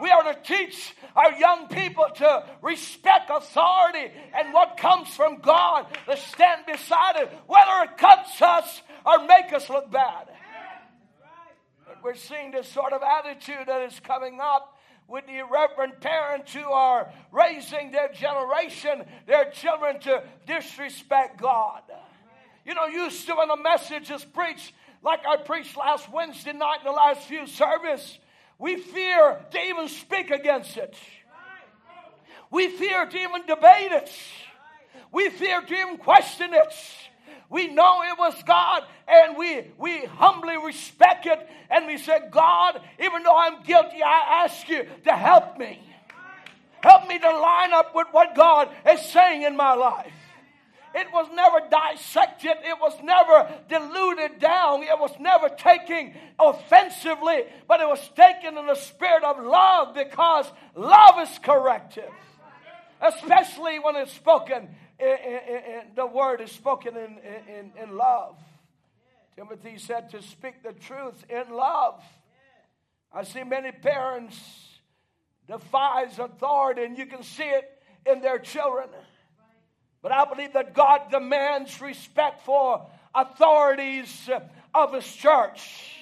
[0.00, 5.86] We are to teach our young people to respect authority and what comes from God,
[6.08, 10.28] to stand beside it, whether it cuts us or make us look bad.
[12.02, 14.78] We're seeing this sort of attitude that is coming up
[15.08, 21.82] with the irreverent parents who are raising their generation, their children to disrespect God.
[22.64, 26.80] You know, used to when a message is preached, like I preached last Wednesday night
[26.80, 28.18] in the last few service,
[28.58, 30.94] we fear to even speak against it.
[32.50, 34.10] We fear to even debate it.
[35.12, 36.74] We fear to even question it.
[37.50, 42.80] We know it was God and we, we humbly respect it and we say, God,
[43.02, 45.80] even though I'm guilty, I ask you to help me.
[46.82, 50.12] Help me to line up with what God is saying in my life.
[50.94, 52.52] It was never dissected.
[52.64, 54.82] It was never diluted down.
[54.82, 60.50] It was never taken offensively, but it was taken in the spirit of love because
[60.74, 62.10] love is corrective,
[63.00, 64.68] especially when it's spoken
[64.98, 67.18] the word is spoken in,
[67.48, 68.36] in, in love.
[69.36, 72.02] Timothy said to speak the truth in love.
[73.12, 74.36] I see many parents
[75.46, 77.70] defies authority, and you can see it
[78.04, 78.88] in their children.
[80.02, 84.28] But I believe that God demands respect for authorities
[84.74, 85.94] of His church.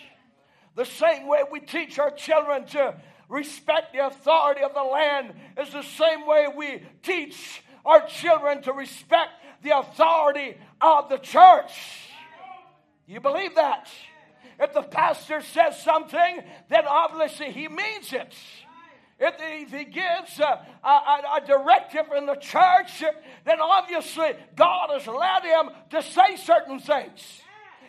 [0.74, 2.94] The same way we teach our children to
[3.28, 8.72] respect the authority of the land is the same way we teach our children to
[8.72, 9.30] respect
[9.62, 11.72] the authority of the church.
[13.06, 13.88] You believe that?
[14.58, 18.34] If the pastor says something, then obviously he means it.
[19.18, 23.02] If he gives a, a, a, directive in the church,
[23.44, 27.42] then obviously God has led him to say certain things.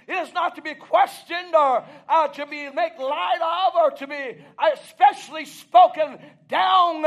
[0.08, 4.08] It is not to be questioned or uh, to be made light of or to
[4.08, 4.38] be
[4.74, 6.18] especially spoken
[6.48, 7.04] down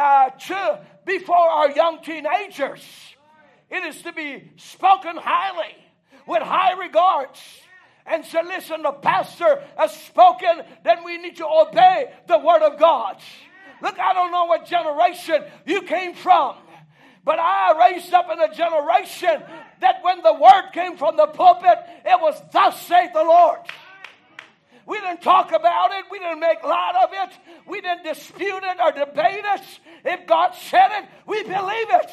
[0.00, 2.82] uh, to before our young teenagers.
[3.68, 5.76] It is to be spoken highly
[6.26, 7.38] with high regards
[8.06, 12.78] and say, listen, the pastor has spoken, then we need to obey the word of
[12.78, 13.20] God.
[13.82, 16.56] Look, I don't know what generation you came from,
[17.22, 19.42] but I raised up in a generation
[19.80, 23.60] that when the word came from the pulpit, it was, Thus saith the Lord.
[24.86, 26.04] We didn't talk about it.
[26.10, 27.38] We didn't make light of it.
[27.66, 29.62] We didn't dispute it or debate it.
[30.04, 32.10] If God said it, we believe it.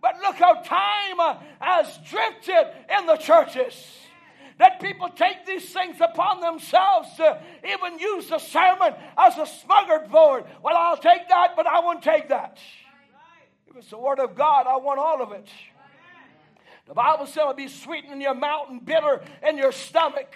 [0.00, 3.74] But look how time uh, has drifted in the churches
[4.58, 10.10] that people take these things upon themselves to even use the sermon as a smuggled
[10.10, 10.44] board.
[10.62, 12.58] Well, I'll take that, but I won't take that.
[13.68, 15.48] If it's the Word of God, I want all of it.
[16.86, 20.34] The Bible said it'll be sweet in your mouth and bitter in your stomach.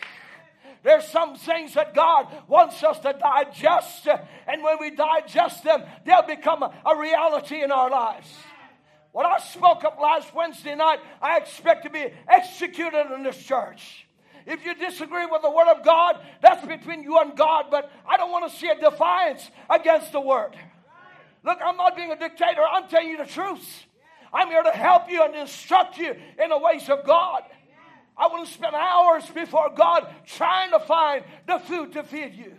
[0.83, 4.09] There's some things that God wants us to digest,
[4.49, 8.29] and when we digest them, they'll become a, reality in our lives.
[9.13, 14.07] When I spoke up last Wednesday night, I expect to be executed in this church.
[14.47, 18.17] If you disagree with the Word of God, that's between you and God, but I
[18.17, 20.57] don't want to see a defiance against the Word.
[21.45, 23.85] Look, I'm not being a dictator, I'm telling you the truth.
[24.33, 27.43] I'm here to help you and instruct you in the ways of God.
[28.17, 32.55] I wouldn't spend hours before God trying to find the food to feed you.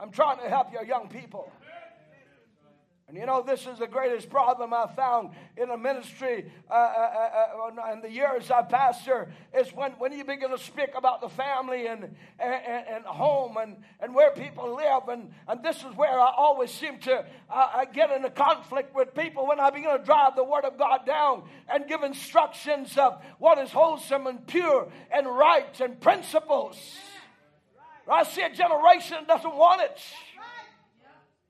[0.00, 1.52] I'm trying to help your young people.
[3.12, 7.68] And you know, this is the greatest problem I found in a ministry uh, uh,
[7.76, 11.28] uh, in the years I pastor is when, when you begin to speak about the
[11.28, 12.04] family and,
[12.38, 15.08] and, and home and, and where people live.
[15.10, 19.14] And, and this is where I always seem to uh, get in a conflict with
[19.14, 23.22] people when I begin to drive the Word of God down and give instructions of
[23.38, 26.78] what is wholesome and pure and right and principles.
[28.10, 30.00] I see a generation that doesn't want it.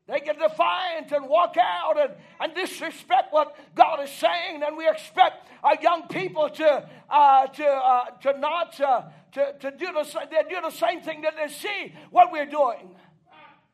[0.08, 4.62] They get defiant and walk out and, and disrespect what God is saying.
[4.66, 9.70] And we expect our young people to, uh, to, uh, to not uh, to, to
[9.70, 12.94] do, the, they do the same thing that they see what we're doing.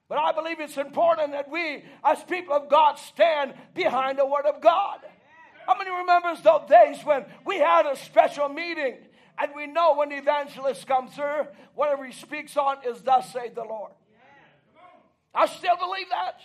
[0.09, 4.47] But I believe it's important that we, as people of God, stand behind the Word
[4.47, 5.01] of God.
[5.67, 8.97] How many remembers those days when we had a special meeting
[9.39, 13.55] and we know when the evangelist comes through, whatever he speaks on is thus saith
[13.55, 13.93] the Lord.
[15.39, 16.41] I still believe that.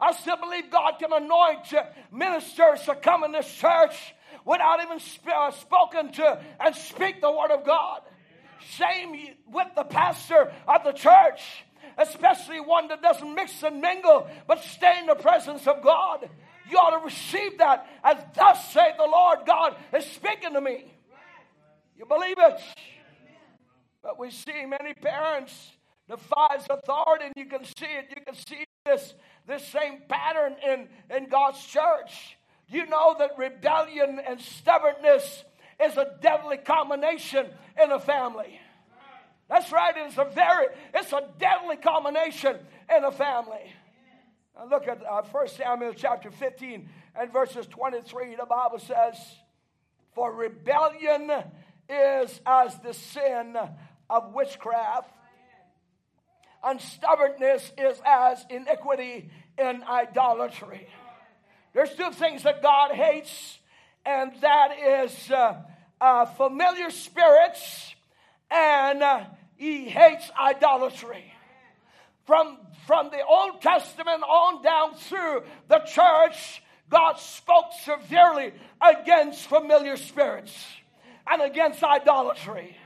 [0.00, 1.74] I still believe God can anoint
[2.12, 7.32] ministers to come in this church without even sp- uh, spoken to and speak the
[7.32, 8.02] word of God.
[8.76, 11.64] Same with the pastor of the church,
[11.98, 16.28] especially one that doesn't mix and mingle but stay in the presence of God.
[16.70, 20.92] You ought to receive that as thus saith the Lord God is speaking to me.
[21.96, 22.60] You believe it?
[24.00, 25.72] But we see many parents
[26.08, 28.06] defies authority, and you can see it.
[28.10, 29.14] You can see this,
[29.46, 32.36] this same pattern in, in God's church.
[32.68, 35.44] You know that rebellion and stubbornness
[35.84, 37.46] is a deadly combination
[37.82, 38.60] in a family.
[39.48, 42.56] That's right, it's a very, it's a deadly combination
[42.94, 43.72] in a family.
[44.56, 48.36] Now look at uh, 1 Samuel chapter 15 and verses 23.
[48.36, 49.16] The Bible says,
[50.14, 51.30] For rebellion
[51.88, 53.56] is as the sin
[54.10, 55.10] of witchcraft,
[56.66, 60.88] and stubbornness is as iniquity in idolatry.
[61.72, 63.58] There's two things that God hates,
[64.04, 65.62] and that is uh,
[66.00, 67.94] uh, familiar spirits,
[68.50, 69.24] and uh,
[69.56, 71.32] He hates idolatry.
[72.26, 79.96] From, from the Old Testament on down through the church, God spoke severely against familiar
[79.96, 80.52] spirits
[81.30, 82.76] and against idolatry.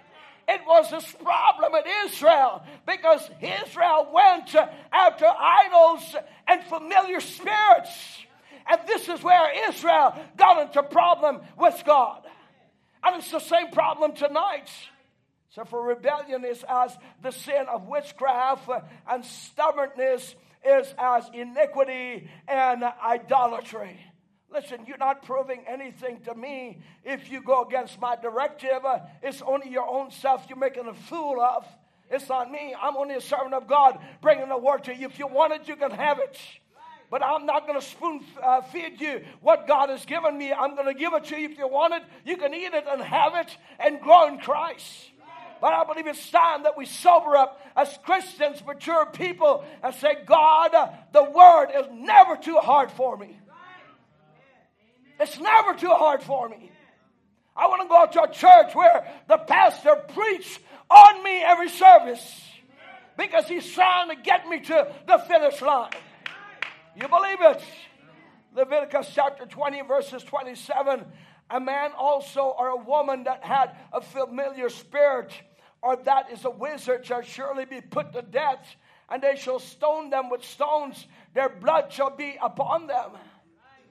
[0.52, 4.52] It was this problem in Israel because Israel went
[4.92, 6.16] after idols
[6.48, 8.18] and familiar spirits.
[8.68, 12.22] And this is where Israel got into problem with God.
[13.04, 14.68] And it's the same problem tonight.
[15.50, 18.68] So, for rebellion is as the sin of witchcraft,
[19.08, 20.34] and stubbornness
[20.64, 23.98] is as iniquity and idolatry.
[24.52, 28.84] Listen, you're not proving anything to me if you go against my directive.
[28.84, 31.64] Uh, it's only your own self you're making a fool of.
[32.10, 32.74] It's not me.
[32.80, 35.06] I'm only a servant of God bringing the word to you.
[35.06, 36.36] If you want it, you can have it.
[37.10, 40.52] But I'm not going to spoon uh, feed you what God has given me.
[40.52, 41.48] I'm going to give it to you.
[41.48, 45.10] If you want it, you can eat it and have it and grow in Christ.
[45.60, 50.18] But I believe it's time that we sober up as Christians, mature people, and say,
[50.24, 50.72] God,
[51.12, 53.39] the word is never too hard for me.
[55.20, 56.70] It's never too hard for me.
[57.54, 62.42] I want to go to a church where the pastor preach on me every service
[63.18, 65.90] because he's trying to get me to the finish line.
[66.96, 67.62] You believe it?
[68.54, 71.04] Leviticus chapter 20, verses 27.
[71.50, 75.32] A man also or a woman that had a familiar spirit
[75.82, 78.76] or that is a wizard shall surely be put to death,
[79.08, 81.06] and they shall stone them with stones.
[81.34, 83.12] Their blood shall be upon them.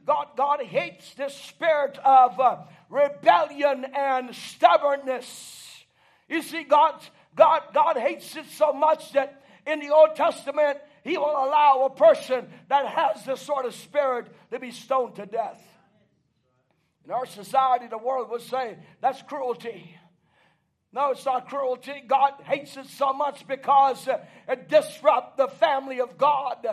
[0.10, 2.57] God, God hates this spirit of uh,
[2.89, 5.86] rebellion and stubbornness.
[6.28, 6.95] You see, God,
[7.36, 11.95] God, God hates it so much that in the Old Testament, He will allow a
[11.95, 15.62] person that has this sort of spirit to be stoned to death.
[17.05, 19.95] In our society, the world would say that's cruelty.
[20.91, 22.03] No, it's not cruelty.
[22.07, 26.66] God hates it so much because uh, it disrupts the family of God.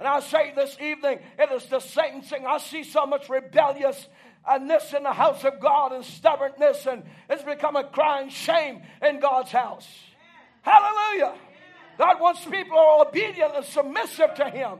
[0.00, 2.22] And I say this evening, it is the same.
[2.48, 4.08] I see so much rebellious
[4.48, 8.82] and this in the house of God and stubbornness, and it's become a crying shame
[9.02, 9.86] in God's house.
[10.62, 11.34] Hallelujah.
[11.98, 14.78] God wants people who are obedient and submissive to Him.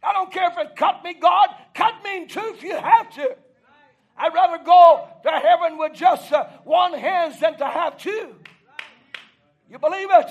[0.00, 3.12] I don't care if it cut me, God, cut me in two if you have
[3.14, 3.36] to.
[4.16, 8.36] I'd rather go to heaven with just uh, one hand than to have two.
[9.68, 10.30] You believe it?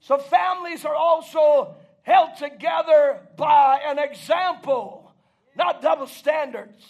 [0.00, 5.12] So families are also held together by an example,
[5.56, 6.84] not double standards.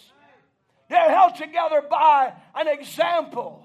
[0.89, 3.63] They're held together by an example.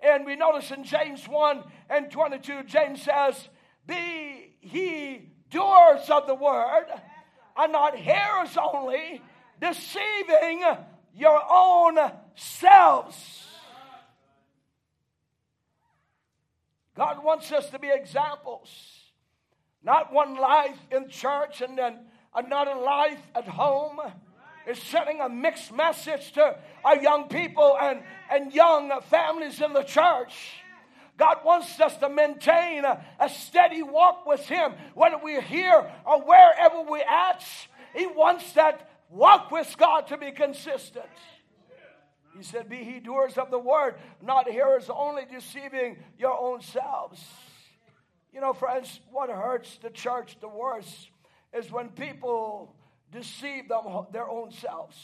[0.00, 3.48] And we notice in James 1 and 22, James says,
[3.86, 6.86] Be ye doers of the word,
[7.56, 9.22] and not hearers only,
[9.60, 10.62] deceiving
[11.14, 11.98] your own
[12.34, 13.46] selves.
[16.96, 19.01] God wants us to be examples.
[19.84, 21.98] Not one life in church and then
[22.34, 23.98] another life at home.
[24.64, 29.82] Is sending a mixed message to our young people and, and young families in the
[29.82, 30.62] church.
[31.16, 36.20] God wants us to maintain a, a steady walk with Him, whether we're here or
[36.22, 37.44] wherever we're at.
[37.92, 41.06] He wants that walk with God to be consistent.
[42.36, 47.22] He said, Be he doers of the word, not hearers only, deceiving your own selves.
[48.32, 51.10] You know, friends, what hurts the church the worst
[51.52, 52.74] is when people
[53.10, 54.96] deceive them, their own selves,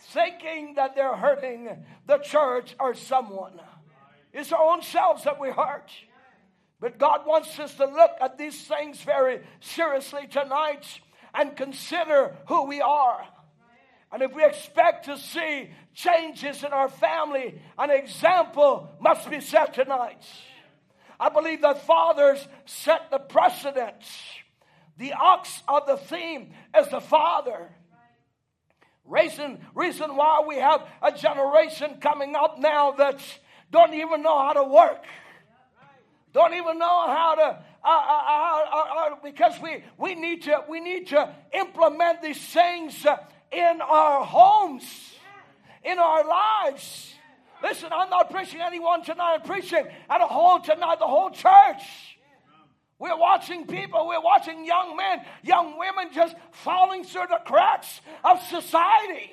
[0.00, 3.60] thinking that they're hurting the church or someone.
[4.32, 5.92] It's our own selves that we hurt.
[6.80, 10.84] But God wants us to look at these things very seriously tonight
[11.34, 13.24] and consider who we are.
[14.12, 19.74] And if we expect to see changes in our family, an example must be set
[19.74, 20.22] tonight.
[21.18, 24.04] I believe that fathers set the precedence.
[24.98, 27.70] The ox of the theme is the father.
[29.04, 33.20] Reason, reason why we have a generation coming up now that
[33.70, 35.04] don't even know how to work,
[36.32, 41.08] don't even know how to, uh, uh, uh, because we, we, need to, we need
[41.08, 43.06] to implement these things
[43.52, 45.14] in our homes,
[45.84, 47.15] in our lives.
[47.62, 49.34] Listen, I'm not preaching anyone tonight.
[49.34, 51.82] I'm preaching at a whole tonight, the whole church.
[52.98, 58.42] We're watching people, we're watching young men, young women just falling through the cracks of
[58.44, 59.32] society.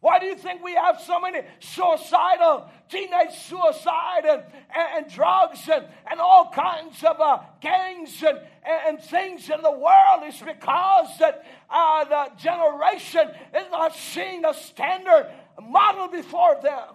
[0.00, 4.42] Why do you think we have so many suicidal, teenage suicide and,
[4.74, 9.70] and, and drugs and, and all kinds of uh, gangs and, and, things in the
[9.70, 10.22] world?
[10.22, 15.30] It's because that uh, the generation is not seeing a standard
[15.62, 16.94] model before them.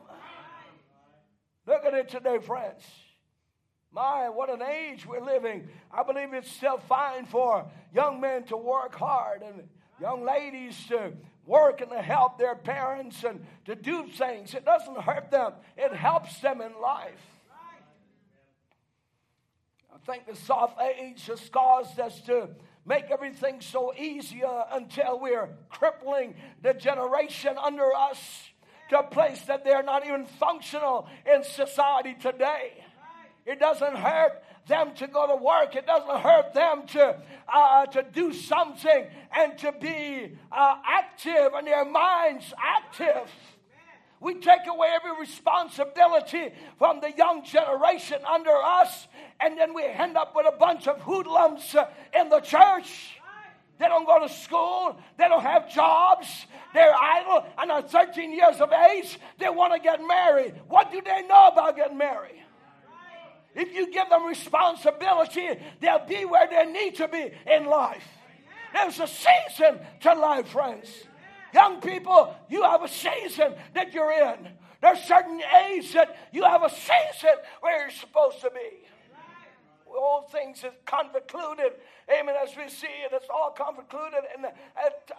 [1.67, 2.81] Look at it today, friends.
[3.91, 5.67] My, what an age we're living.
[5.91, 9.67] I believe it's still fine for young men to work hard and
[9.99, 11.11] young ladies to
[11.45, 14.53] work and to help their parents and to do things.
[14.53, 17.21] It doesn't hurt them, it helps them in life.
[19.93, 22.49] I think the soft age has caused us to
[22.85, 28.49] make everything so easier until we're crippling the generation under us
[28.89, 32.83] to a place that they're not even functional in society today.
[33.45, 35.75] It doesn't hurt them to go to work.
[35.75, 41.65] It doesn't hurt them to, uh, to do something and to be uh, active and
[41.65, 43.29] their minds active.
[44.19, 49.07] We take away every responsibility from the young generation under us,
[49.39, 51.75] and then we end up with a bunch of hoodlums
[52.19, 53.16] in the church.
[53.79, 54.99] They don't go to school.
[55.17, 56.45] They don't have jobs.
[56.73, 57.45] They're idle.
[57.57, 60.55] And at 13 years of age, they want to get married.
[60.67, 62.43] What do they know about getting married?
[63.55, 65.49] If you give them responsibility,
[65.79, 68.03] they'll be where they need to be in life.
[68.73, 70.89] There's a season to life, friends.
[71.53, 74.49] Young people, you have a season that you're in.
[74.81, 78.85] There's certain age that you have a season where you're supposed to be.
[79.95, 81.73] All things is convoluted.
[82.11, 82.35] Amen.
[82.41, 84.47] As we see it, it's all convoluted and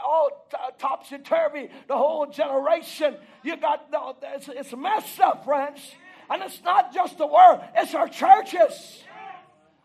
[0.05, 1.69] all t- topsy turvy.
[1.86, 5.81] The whole generation, you got no, it's, it's messed up, friends.
[6.31, 9.05] And it's not just the world, it's our churches.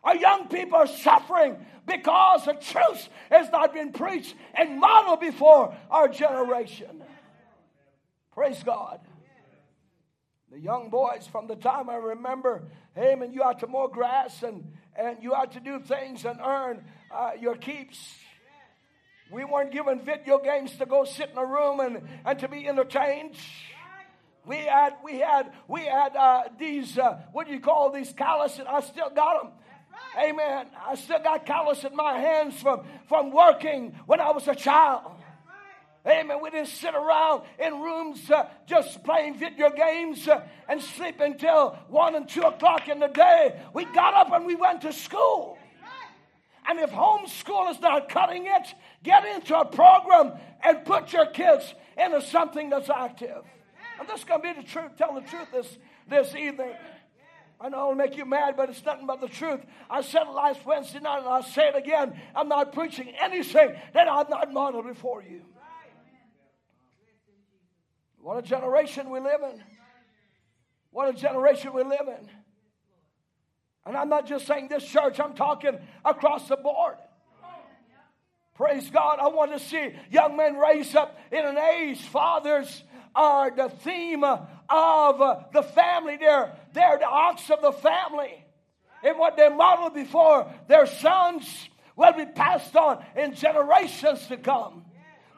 [0.03, 5.75] Our young people are suffering because the truth has not been preached and modeled before
[5.89, 7.03] our generation.
[8.33, 8.99] Praise God.
[10.53, 12.61] The young boys, from the time I remember,
[12.93, 16.39] hey, man, you ought to mow grass and, and you ought to do things and
[16.39, 17.97] earn uh, your keeps.
[19.31, 22.67] We weren't given video games to go sit in a room and, and to be
[22.67, 23.35] entertained.
[24.45, 28.65] We had, we had, we had uh, these, uh, what do you call these calluses?
[28.69, 29.53] I still got them.
[30.23, 30.67] Amen.
[30.87, 35.13] I still got callus in my hands from, from working when I was a child.
[36.05, 36.39] Amen.
[36.41, 41.77] We didn't sit around in rooms uh, just playing video games uh, and sleep until
[41.87, 43.61] one and two o'clock in the day.
[43.73, 45.57] We got up and we went to school.
[46.67, 51.73] And if homeschool is not cutting it, get into a program and put your kids
[51.97, 53.43] into something that's active.
[53.99, 55.77] I'm just going to be the truth, tell the truth this,
[56.09, 56.73] this evening.
[57.61, 59.61] I know it'll make you mad, but it's nothing but the truth.
[59.89, 62.19] I said it last Wednesday night, and I'll say it again.
[62.35, 65.41] I'm not preaching anything that I've not modeled before you.
[68.23, 69.61] What a generation we live in.
[70.91, 72.29] What a generation we live in.
[73.85, 76.95] And I'm not just saying this church, I'm talking across the board.
[78.55, 79.19] Praise God.
[79.19, 82.83] I want to see young men raise up in an age, fathers
[83.13, 84.47] are the theme of
[85.51, 86.15] the family.
[86.15, 88.45] They're, they're the ox of the family.
[89.03, 91.67] And what they model before their sons
[91.97, 94.85] will be passed on in generations to come.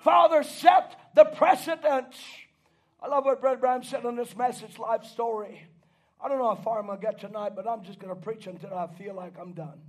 [0.03, 2.15] Father set the precedent.
[3.01, 5.67] I love what Brother Branham said on this message, life story.
[6.23, 8.19] I don't know how far I'm going to get tonight, but I'm just going to
[8.19, 9.79] preach until I feel like I'm done.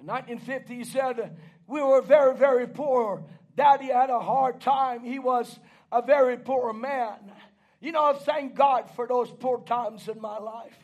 [0.00, 1.36] In 1950, he said,
[1.66, 3.24] We were very, very poor.
[3.56, 5.04] Daddy had a hard time.
[5.04, 5.58] He was
[5.90, 7.32] a very poor man.
[7.80, 10.76] You know, I thank God for those poor times in my life.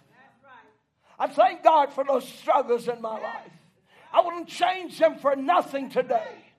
[1.19, 3.53] I thank God for those struggles in my life.
[4.13, 6.50] I wouldn't change them for nothing today.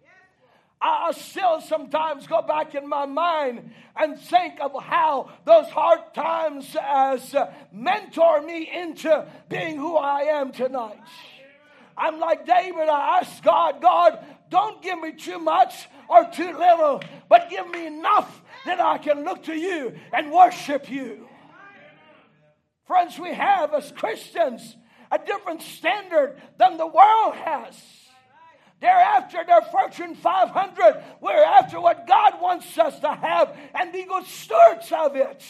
[0.81, 6.75] I still sometimes go back in my mind and think of how those hard times
[6.81, 10.99] as uh, mentor me into being who I am tonight.
[11.95, 17.03] I'm like David, I ask God, God, don't give me too much or too little,
[17.29, 21.27] but give me enough that I can look to you and worship you.
[22.87, 24.75] Friends, we have as Christians
[25.11, 28.00] a different standard than the world has.
[28.81, 31.03] They're after their Fortune 500.
[31.21, 35.43] We're after what God wants us to have and be good stewards of it.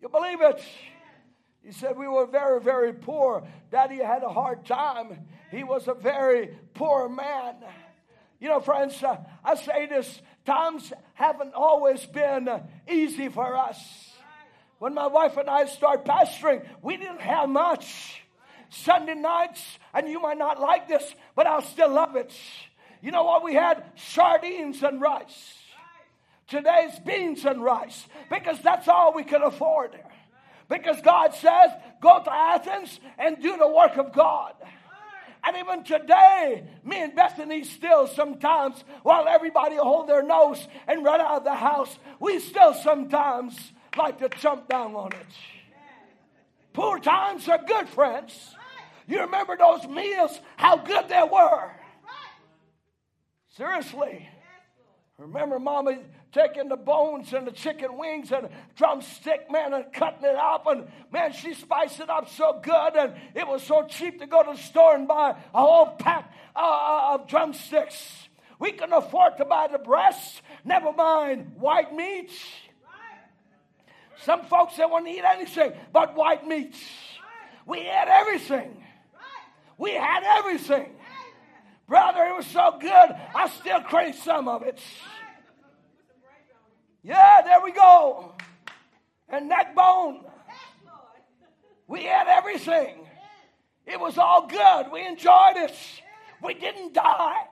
[0.00, 0.62] You believe it?
[1.64, 3.42] He said, We were very, very poor.
[3.72, 5.18] Daddy had a hard time.
[5.50, 7.56] He was a very poor man.
[8.38, 13.78] You know, friends, uh, I say this times haven't always been uh, easy for us.
[14.78, 18.22] When my wife and I started pastoring, we didn't have much.
[18.70, 22.32] Sunday nights, and you might not like this, but I'll still love it.
[23.00, 23.44] You know what?
[23.44, 25.54] We had sardines and rice.
[26.48, 29.98] Today's beans and rice because that's all we can afford.
[30.68, 31.70] Because God says,
[32.00, 34.54] go to Athens and do the work of God.
[35.44, 41.20] And even today, me and Bethany still sometimes, while everybody hold their nose and run
[41.20, 45.26] out of the house, we still sometimes like to jump down on it.
[46.72, 48.56] Poor times are good, friends.
[49.08, 51.72] You remember those meals, how good they were.
[53.56, 54.28] Seriously.
[55.16, 55.98] Remember, Mama
[56.30, 60.66] taking the bones and the chicken wings and drumstick, man, and cutting it up.
[60.66, 62.96] And man, she spiced it up so good.
[62.96, 66.32] And it was so cheap to go to the store and buy a whole pack
[66.54, 68.28] uh, uh of drumsticks.
[68.60, 72.30] We can afford to buy the breasts, never mind white meat.
[74.22, 76.78] Some folks they wouldn't eat anything but white meats.
[77.66, 78.84] We had everything.
[79.78, 80.94] We had everything.
[81.86, 84.78] Brother, it was so good, I still crave some of it.
[87.02, 88.34] Yeah, there we go.
[89.30, 90.24] And neck bone.
[91.86, 93.06] We had everything.
[93.86, 94.92] It was all good.
[94.92, 95.74] We enjoyed it.
[96.42, 97.44] We didn't die.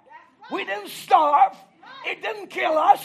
[0.53, 1.57] We didn't starve.
[2.07, 3.03] It didn't kill us.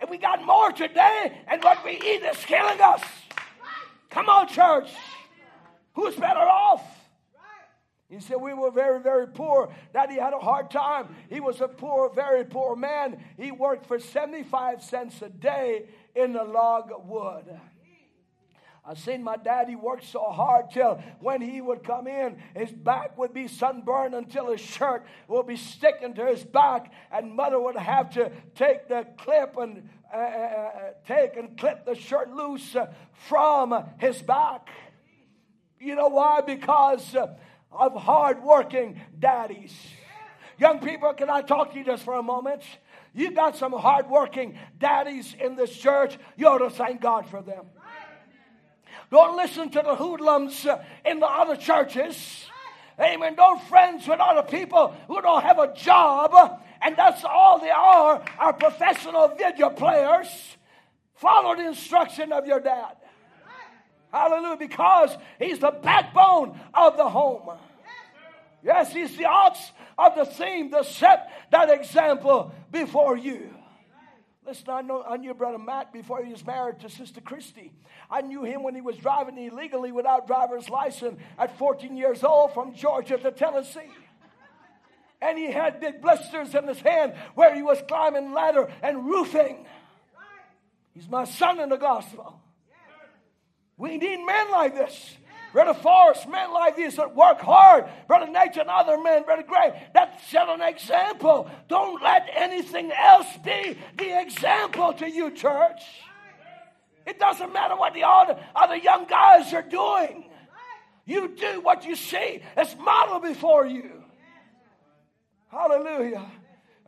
[0.00, 3.02] And we got more today, and what we eat is killing us.
[4.10, 4.90] Come on, church.
[5.94, 6.95] Who's better off?
[8.16, 9.68] He said, We were very, very poor.
[9.92, 11.14] Daddy had a hard time.
[11.28, 13.22] He was a poor, very poor man.
[13.36, 15.84] He worked for 75 cents a day
[16.14, 17.44] in the log wood.
[18.88, 23.18] I seen my daddy work so hard till when he would come in, his back
[23.18, 27.76] would be sunburned until his shirt would be sticking to his back, and mother would
[27.76, 30.70] have to take the clip and uh, uh, uh
[31.04, 32.86] take and clip the shirt loose uh,
[33.28, 34.68] from his back.
[35.80, 36.40] You know why?
[36.40, 37.16] Because
[37.70, 39.74] of hardworking daddies.
[40.58, 42.62] Young people, can I talk to you just for a moment?
[43.14, 46.18] You got some hardworking daddies in this church.
[46.36, 47.66] You ought to thank God for them.
[49.10, 50.66] Don't listen to the hoodlums
[51.04, 52.46] in the other churches.
[52.98, 53.34] Amen.
[53.34, 58.22] Don't friends with other people who don't have a job, and that's all they are,
[58.38, 60.28] are professional video players.
[61.14, 62.96] Follow the instruction of your dad.
[64.16, 64.56] Hallelujah.
[64.56, 67.50] Because he's the backbone of the home.
[68.62, 69.58] Yes, he's the ox
[69.98, 73.50] of the theme to set that example before you.
[74.46, 77.72] Listen, I know I knew Brother Matt before he was married to Sister Christy.
[78.10, 82.54] I knew him when he was driving illegally without driver's license at 14 years old
[82.54, 83.90] from Georgia to Tennessee.
[85.20, 89.66] And he had big blisters in his hand where he was climbing ladder and roofing.
[90.94, 92.40] He's my son in the gospel.
[93.78, 95.16] We need men like this.
[95.52, 97.86] Brother Forrest, men like this that work hard.
[98.06, 101.50] Brother Nathan, and other men, Brother Gray, that set an example.
[101.68, 105.80] Don't let anything else be the example to you, church.
[107.06, 110.24] It doesn't matter what the other, other young guys are doing.
[111.04, 114.02] You do what you see as model before you.
[115.50, 116.26] Hallelujah.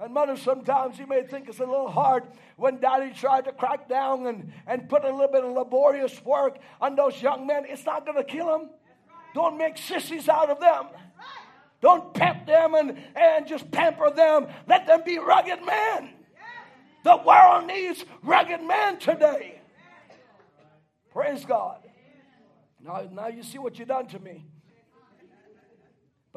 [0.00, 2.24] And mother, sometimes you may think it's a little hard
[2.56, 6.58] when daddy tried to crack down and, and put a little bit of laborious work
[6.80, 7.64] on those young men.
[7.66, 8.70] It's not going to kill them.
[9.34, 10.86] Don't make sissies out of them.
[11.80, 14.46] Don't pep them and, and just pamper them.
[14.66, 16.10] Let them be rugged men.
[17.04, 19.60] The world needs rugged men today.
[21.12, 21.78] Praise God.
[22.80, 24.46] Now, now you see what you've done to me.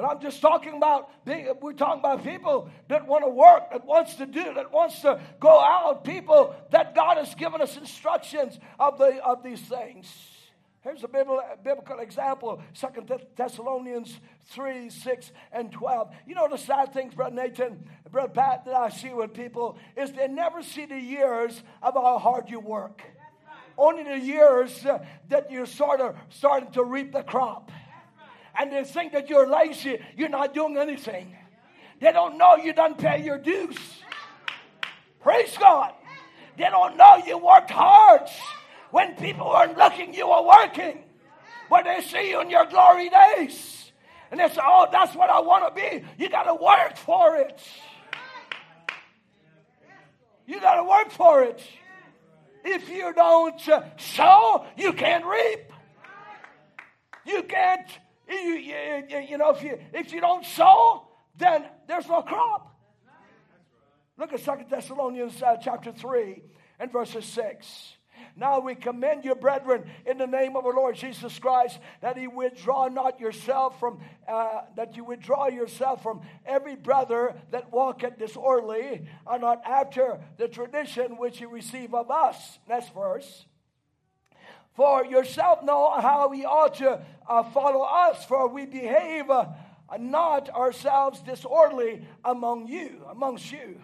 [0.02, 4.16] But I'm just talking about, we're talking about people that want to work, that wants
[4.16, 8.98] to do, that wants to go out, people that God has given us instructions of,
[8.98, 10.12] the, of these things.
[10.82, 16.12] Here's a biblical example Second Thessalonians 3 6 and 12.
[16.26, 20.12] You know, the sad things, Brother Nathan, Brother Pat, that I see with people is
[20.14, 23.04] they never see the years of how hard you work.
[23.78, 27.72] Only the years uh, that you're sort of starting to reap the crop
[28.58, 31.36] and they think that you're lazy, you're not doing anything.
[32.00, 33.78] They don't know you done pay your dues.
[35.22, 35.94] Praise God.
[36.58, 38.28] They don't know you worked hard.
[38.90, 41.04] When people weren't looking, you were working.
[41.70, 43.92] But they see you in your glory days.
[44.32, 46.06] And they say, oh, that's what I want to be.
[46.18, 47.62] You got to work for it.
[50.46, 51.62] You got to work for it.
[52.64, 53.60] If you don't
[53.98, 55.72] sow, you can't reap.
[57.26, 57.88] You can't
[58.32, 58.54] you,
[59.10, 62.76] you, you know, if you, if you don't sow, then there's no crop.
[64.18, 66.42] Look at Second Thessalonians uh, chapter 3
[66.80, 67.94] and verses 6.
[68.36, 72.28] Now we commend you, brethren, in the name of our Lord Jesus Christ, that He
[72.28, 79.08] withdraw not yourself from uh, that you withdraw yourself from every brother that walketh disorderly,
[79.28, 82.60] and not after the tradition which you receive of us.
[82.70, 83.46] Next verse.
[84.82, 87.00] For yourself know how we ought to
[87.30, 89.46] uh, follow us, for we behave uh,
[90.00, 93.80] not ourselves disorderly among you, amongst you.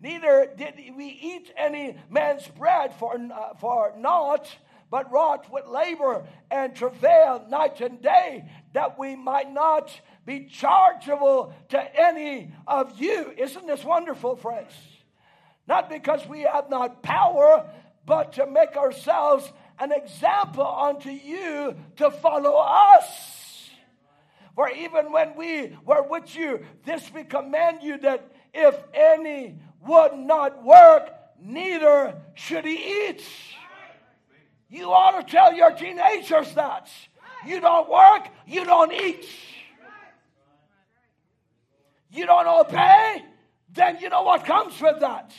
[0.00, 4.48] Neither did we eat any man's bread for, uh, for naught,
[4.90, 11.52] but wrought with labor and travail night and day, that we might not be chargeable
[11.68, 13.34] to any of you.
[13.36, 14.72] Isn't this wonderful, friends?
[15.66, 17.68] Not because we have not power,
[18.06, 23.70] but to make ourselves an example unto you to follow us.
[24.54, 29.56] For even when we were with you, this we command you that if any
[29.86, 33.22] would not work, neither should he eat.
[34.68, 36.88] You ought to tell your teenagers that.
[37.46, 39.26] You don't work, you don't eat.
[42.10, 43.24] You don't obey,
[43.72, 45.32] then you know what comes with that.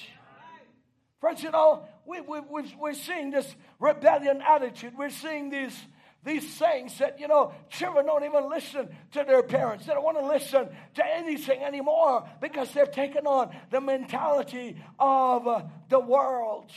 [1.20, 4.94] Friends, you know, we, we, we, we're seeing this rebellion attitude.
[4.98, 5.78] We're seeing these,
[6.24, 9.86] these sayings that, you know, children don't even listen to their parents.
[9.86, 15.48] They don't want to listen to anything anymore because they've taken on the mentality of
[15.48, 16.72] uh, the world.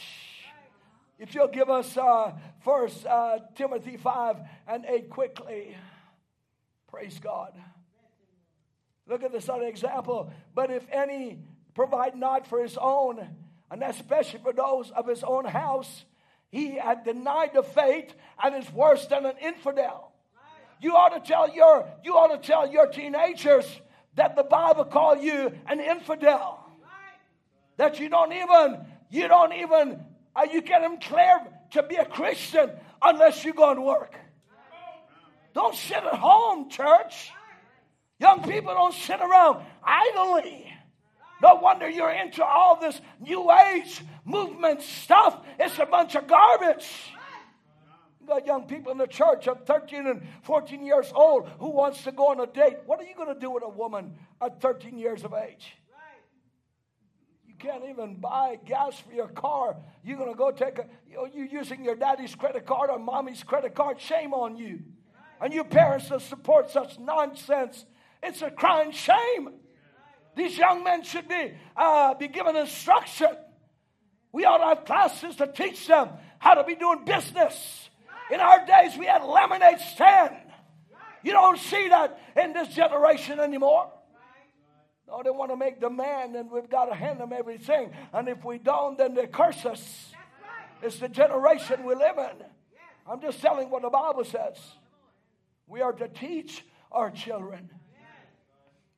[1.19, 2.33] If you'll give us uh,
[2.65, 5.77] first uh, Timothy 5 and 8 quickly.
[6.89, 7.53] Praise God.
[9.07, 10.33] Look at this other example.
[10.55, 11.39] But if any
[11.75, 13.27] provide not for his own,
[13.71, 16.05] and especially for those of his own house,
[16.53, 18.13] he had denied the faith
[18.43, 20.13] and is worse than an infidel.
[20.81, 23.65] You ought to tell your you ought to tell your teenagers
[24.17, 26.65] that the Bible call you an infidel.
[27.79, 30.05] That you don't even you don't even
[30.37, 32.71] uh, you get them clear to be a Christian
[33.01, 34.15] unless you go and work.
[35.55, 37.31] Don't sit at home, church.
[38.19, 40.71] Young people don't sit around idly.
[41.41, 45.41] No wonder you're into all this new age movement stuff.
[45.59, 46.89] It's a bunch of garbage.
[48.27, 52.13] Got young people in the church of 13 and 14 years old who wants to
[52.13, 52.77] go on a date.
[52.87, 55.77] What are you going to do with a woman at 13 years of age?
[57.47, 59.77] You can't even buy gas for your car.
[60.05, 63.75] You're going to go take a, you're using your daddy's credit card or mommy's credit
[63.75, 64.01] card.
[64.01, 64.81] Shame on you.
[65.41, 67.87] And you parents that support such nonsense
[68.23, 69.51] it's a crying shame.
[70.37, 73.29] These young men should be, uh, be given instruction.
[74.33, 77.91] We ought to have classes to teach them how to be doing business.
[78.31, 80.35] In our days, we had lemonade stand.
[81.23, 83.91] You don't see that in this generation anymore.
[85.07, 87.91] No, they want to make demand, and we've got to hand them everything.
[88.13, 90.13] And if we don't, then they curse us.
[90.83, 92.47] It's the generation we live in.
[93.07, 94.57] I'm just telling what the Bible says.
[95.67, 97.71] We are to teach our children.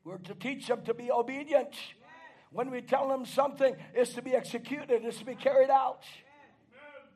[0.03, 1.75] We're to teach them to be obedient.
[2.55, 6.03] When we tell them something, it's to be executed, it's to be carried out.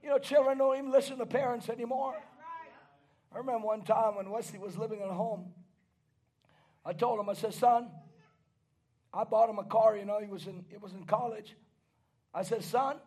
[0.04, 2.14] You know, children don't even listen to parents anymore.
[3.34, 5.54] I remember one time when Wesley was living at home,
[6.86, 7.88] I told him, I said, son,
[9.14, 11.56] I bought him a car, you know, he was in, he was in college.
[12.34, 12.98] I said, son,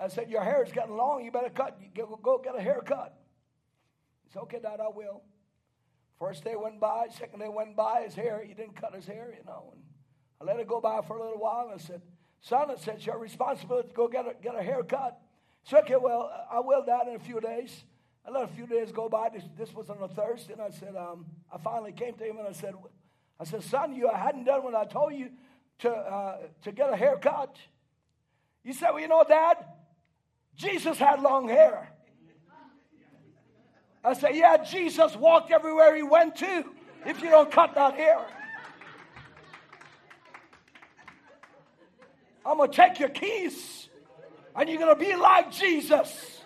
[0.00, 3.16] I said, your hair is getting long, you better cut, go, go get a haircut.
[4.24, 5.22] He said, okay, Dad, I will.
[6.18, 9.32] First day went by, second day went by, his hair, he didn't cut his hair,
[9.38, 9.72] you know.
[9.72, 9.82] And
[10.40, 12.02] I let it go by for a little while and I said,
[12.40, 15.18] Son, I said, it's your responsibility to go get a, get a haircut.
[15.64, 17.84] So, okay, well, I will that in a few days.
[18.26, 19.30] I let a few days go by.
[19.30, 22.38] This, this was on a Thursday, and I said, um, I finally came to him
[22.38, 22.74] and I said,
[23.40, 25.30] I said, son, you I hadn't done what I told you
[25.80, 27.56] to, uh, to get a haircut.
[28.62, 29.56] He said, well, you know, Dad,
[30.56, 31.92] Jesus had long hair.
[34.04, 36.64] I said, yeah, Jesus walked everywhere he went to
[37.04, 38.24] if you don't cut that hair.
[42.46, 43.88] I'm going to take your keys
[44.54, 46.40] and you're going to be like Jesus.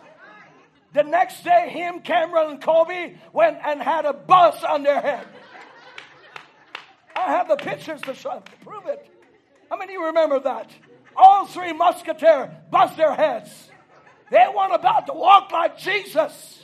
[0.94, 5.26] The next day, him, Cameron, and Kobe went and had a bus on their head.
[7.14, 9.08] I have the pictures to, show, to prove it.
[9.68, 10.70] How many of you remember that?
[11.14, 13.50] All three musketeers bust their heads.
[14.30, 16.62] They weren't about to walk like Jesus.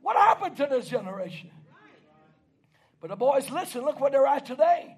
[0.00, 1.50] What happened to this generation?
[3.00, 4.97] But the boys, listen, look where they're at today.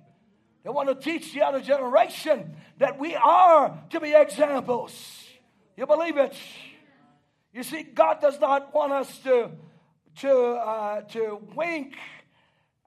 [0.63, 5.25] They want to teach the other generation that we are to be examples.
[5.77, 6.37] You believe it?
[7.53, 9.51] You see, God does not want us to,
[10.21, 11.97] to, uh, to wink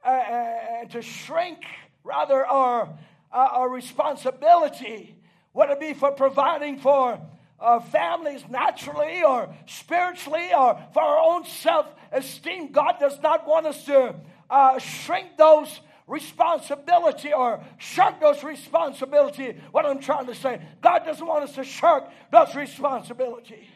[0.05, 1.65] uh, and to shrink,
[2.03, 2.89] rather, our,
[3.31, 5.15] uh, our responsibility,
[5.51, 7.19] whether it be for providing for
[7.59, 12.71] our families naturally or spiritually or for our own self esteem.
[12.71, 14.15] God does not want us to
[14.49, 19.55] uh, shrink those responsibility or shirk those responsibility.
[19.71, 23.67] What I'm trying to say, God doesn't want us to shirk those responsibility.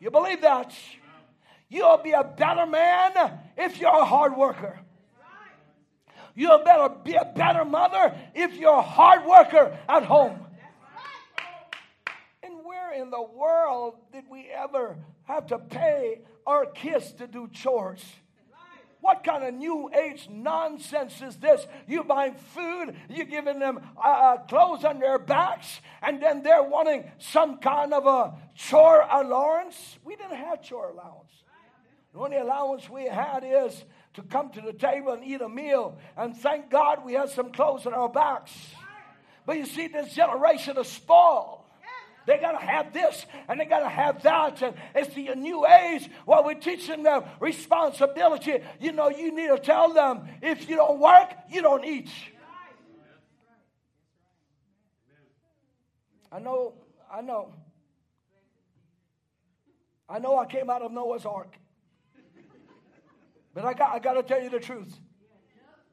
[0.00, 0.74] You believe that?
[1.68, 4.78] You'll be a better man if you're a hard worker.
[6.34, 10.38] You'll better be a better mother if you're a hard worker at home
[12.42, 17.48] And where in the world did we ever have to pay our kids to do
[17.48, 18.04] chores?
[19.02, 21.66] What kind of new age nonsense is this?
[21.88, 26.62] You buying food, you're giving them uh, uh, clothes on their backs, and then they're
[26.62, 29.98] wanting some kind of a chore allowance?
[30.04, 31.32] We didn't have chore allowance.
[32.14, 33.84] The only allowance we had is
[34.14, 37.50] to come to the table and eat a meal, and thank God we had some
[37.50, 38.52] clothes on our backs.
[39.44, 41.61] But you see, this generation is spoiled.
[42.26, 44.62] They got to have this and they got to have that.
[44.62, 48.58] And it's the new age while we're teaching them responsibility.
[48.80, 52.10] You know, you need to tell them if you don't work, you don't eat.
[56.30, 56.74] I know,
[57.12, 57.54] I know.
[60.08, 61.54] I know I came out of Noah's Ark.
[63.54, 64.98] But I got, I got to tell you the truth.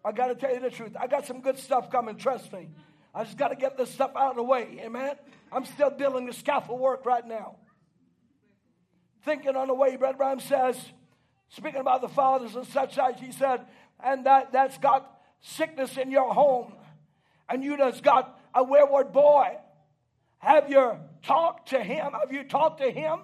[0.03, 0.95] I got to tell you the truth.
[0.97, 2.69] I got some good stuff coming, trust me.
[3.13, 4.79] I just got to get this stuff out of the way.
[4.81, 5.15] Amen.
[5.51, 7.55] I'm still building the scaffold work right now.
[9.25, 10.77] Thinking on the way, Brother Branham says,
[11.49, 13.65] speaking about the fathers and such like, he said,
[14.01, 16.73] and that, that's got sickness in your home,
[17.49, 19.57] and you just got a wayward boy.
[20.39, 22.13] Have you talked to him?
[22.13, 23.19] Have you talked to him?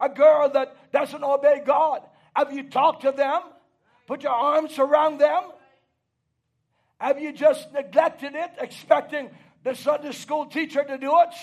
[0.00, 2.02] A girl that doesn't obey God.
[2.34, 3.40] Have you talked to them?
[4.06, 5.42] Put your arms around them?
[7.04, 9.28] Have you just neglected it, expecting
[9.62, 11.34] the Sunday school teacher to do it?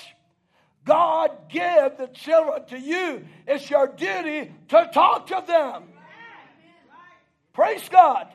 [0.86, 3.24] God give the children to you.
[3.46, 5.84] It's your duty to talk to them.
[7.54, 8.30] Praise God.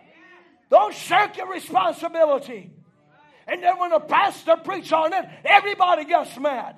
[0.71, 2.71] Don't shirk your responsibility.
[3.49, 6.77] And then when the pastor preaches on it, everybody gets mad.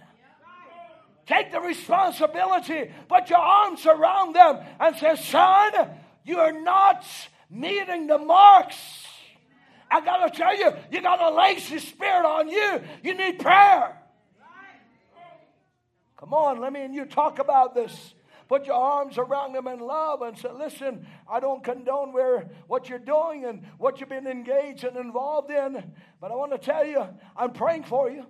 [1.27, 5.91] Take the responsibility, put your arms around them, and say, Son,
[6.25, 7.05] you're not
[7.51, 8.79] meeting the marks.
[9.90, 12.81] I got to tell you, you got a lazy spirit on you.
[13.02, 13.97] You need prayer.
[16.19, 18.15] Come on, let me and you talk about this.
[18.48, 22.89] Put your arms around them in love and say, Listen, I don't condone where, what
[22.89, 26.85] you're doing and what you've been engaged and involved in, but I want to tell
[26.85, 27.06] you,
[27.36, 28.27] I'm praying for you.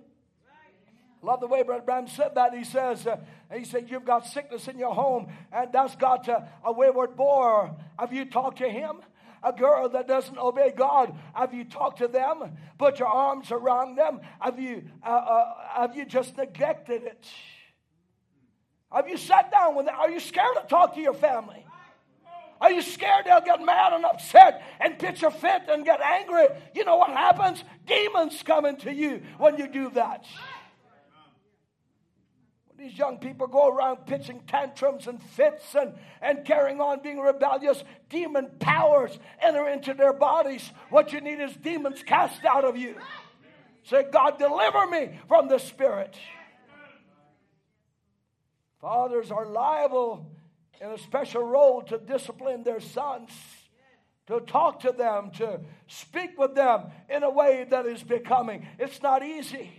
[1.21, 2.53] Love the way Brother Branham said that.
[2.53, 3.17] He says, uh,
[3.53, 7.71] he said, You've got sickness in your home, and that's got uh, a wayward boy.
[7.97, 9.01] Have you talked to him?
[9.43, 12.57] A girl that doesn't obey God, have you talked to them?
[12.77, 14.19] Put your arms around them?
[14.39, 17.25] Have you, uh, uh have you just neglected it?
[18.91, 19.95] Have you sat down with them?
[19.97, 21.65] Are you scared to talk to your family?
[22.61, 26.47] Are you scared they'll get mad and upset and pitch a fit and get angry?
[26.75, 27.63] You know what happens?
[27.85, 30.25] Demons come into you when you do that.
[32.79, 37.83] These young people go around pitching tantrums and fits and, and carrying on being rebellious.
[38.09, 40.71] Demon powers enter into their bodies.
[40.89, 42.95] What you need is demons cast out of you.
[43.83, 46.15] Say, God, deliver me from the spirit.
[48.79, 50.25] Fathers are liable
[50.79, 53.31] in a special role to discipline their sons,
[54.27, 58.65] to talk to them, to speak with them in a way that is becoming.
[58.79, 59.78] It's not easy.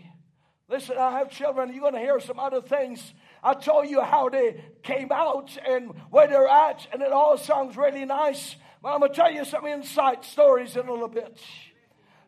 [0.71, 1.73] Listen, I have children.
[1.73, 3.13] You're going to hear some other things.
[3.43, 7.77] I told you how they came out and where they're at, and it all sounds
[7.77, 8.55] really nice.
[8.81, 11.41] But I'm going to tell you some insight stories in a little bit.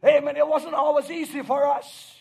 [0.05, 0.37] Amen.
[0.37, 2.17] It wasn't always easy for us.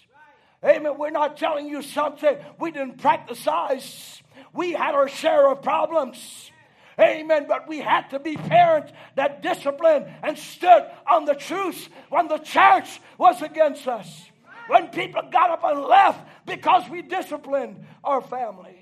[0.63, 0.95] Amen.
[0.99, 4.21] We're not telling you something we didn't practice.
[4.53, 6.51] We had our share of problems.
[6.99, 7.45] Amen.
[7.47, 12.37] But we had to be parents that disciplined and stood on the truth when the
[12.37, 14.30] church was against us
[14.71, 18.77] when people got up and left because we disciplined our families.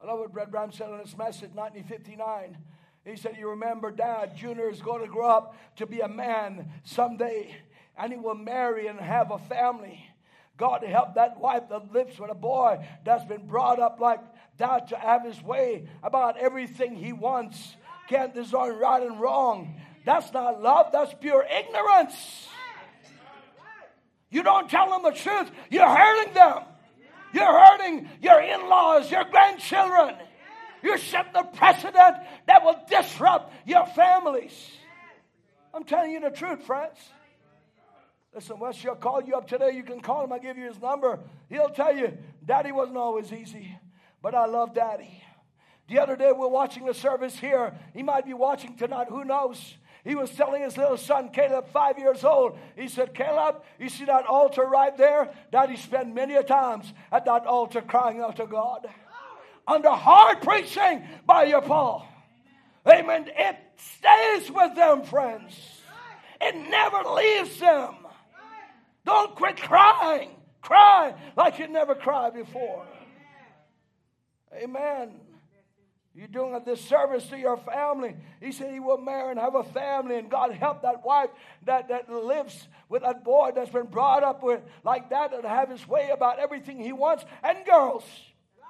[0.00, 2.56] I love what Brother Branham said in his message, 1959.
[3.04, 6.70] He said, You remember, Dad, Junior is going to grow up to be a man
[6.84, 7.56] someday,
[7.96, 10.00] and he will marry and have a family.
[10.56, 14.20] God help that wife that lives with a boy that's been brought up like
[14.58, 17.74] that to have his way about everything he wants.
[18.08, 19.80] Can't discern right and wrong.
[20.08, 22.48] That's not love, that's pure ignorance.
[24.30, 26.62] You don't tell them the truth, you're hurting them.
[27.34, 30.14] You're hurting your in laws, your grandchildren.
[30.82, 32.16] You're setting a precedent
[32.46, 34.70] that will disrupt your families.
[35.74, 36.96] I'm telling you the truth, friends.
[38.34, 39.72] Listen, Wes, she'll call you up today.
[39.72, 40.32] You can call him.
[40.32, 41.18] I'll give you his number.
[41.50, 43.76] He'll tell you, Daddy wasn't always easy,
[44.22, 45.22] but I love Daddy.
[45.86, 47.74] The other day, we're watching the service here.
[47.92, 49.08] He might be watching tonight.
[49.10, 49.74] Who knows?
[50.04, 54.04] He was telling his little son, Caleb, five years old, he said, Caleb, you see
[54.04, 55.30] that altar right there?
[55.52, 58.88] Daddy spent many a times at that altar crying out to God.
[59.66, 62.06] Under hard preaching by your Paul.
[62.88, 63.28] Amen.
[63.36, 65.54] It stays with them, friends.
[66.40, 67.96] It never leaves them.
[69.04, 70.30] Don't quit crying.
[70.62, 72.84] Cry like you never cried before.
[74.54, 75.14] Amen.
[76.18, 78.16] You're doing a disservice to your family.
[78.40, 81.30] He said he will marry and have a family, and God help that wife
[81.64, 85.70] that, that lives with that boy that's been brought up with like that and have
[85.70, 87.24] his way about everything he wants.
[87.44, 88.02] And girls,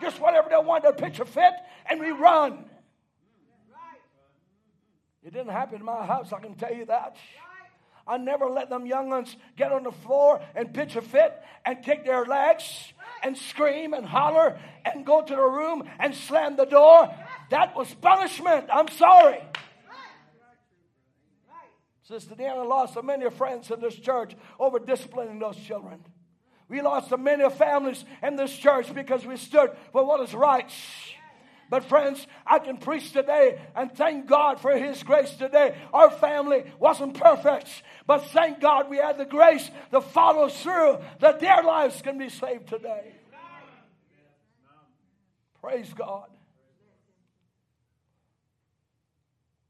[0.03, 1.55] just whatever they want, they pitch a fit
[1.89, 2.67] and we run.
[5.25, 7.17] It didn't happen in my house, I can tell you that.
[8.07, 11.83] I never let them young ones get on the floor and pitch a fit and
[11.83, 12.93] kick their legs
[13.23, 17.15] and scream and holler and go to the room and slam the door.
[17.51, 18.67] That was punishment.
[18.73, 19.43] I'm sorry.
[22.03, 26.05] Sister Deanna lost so many friends in this church over disciplining those children.
[26.69, 30.71] We lost so many families in this church because we stood for what is right.
[31.71, 35.77] But, friends, I can preach today and thank God for His grace today.
[35.93, 41.41] Our family wasn't perfect, but thank God we had the grace to follow through that
[41.41, 43.13] their lives can be saved today.
[45.61, 46.29] Praise God.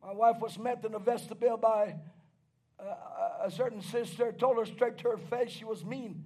[0.08, 1.94] My wife was met in the vestibule by
[2.80, 6.24] a, a certain sister, told her straight to her face she was mean.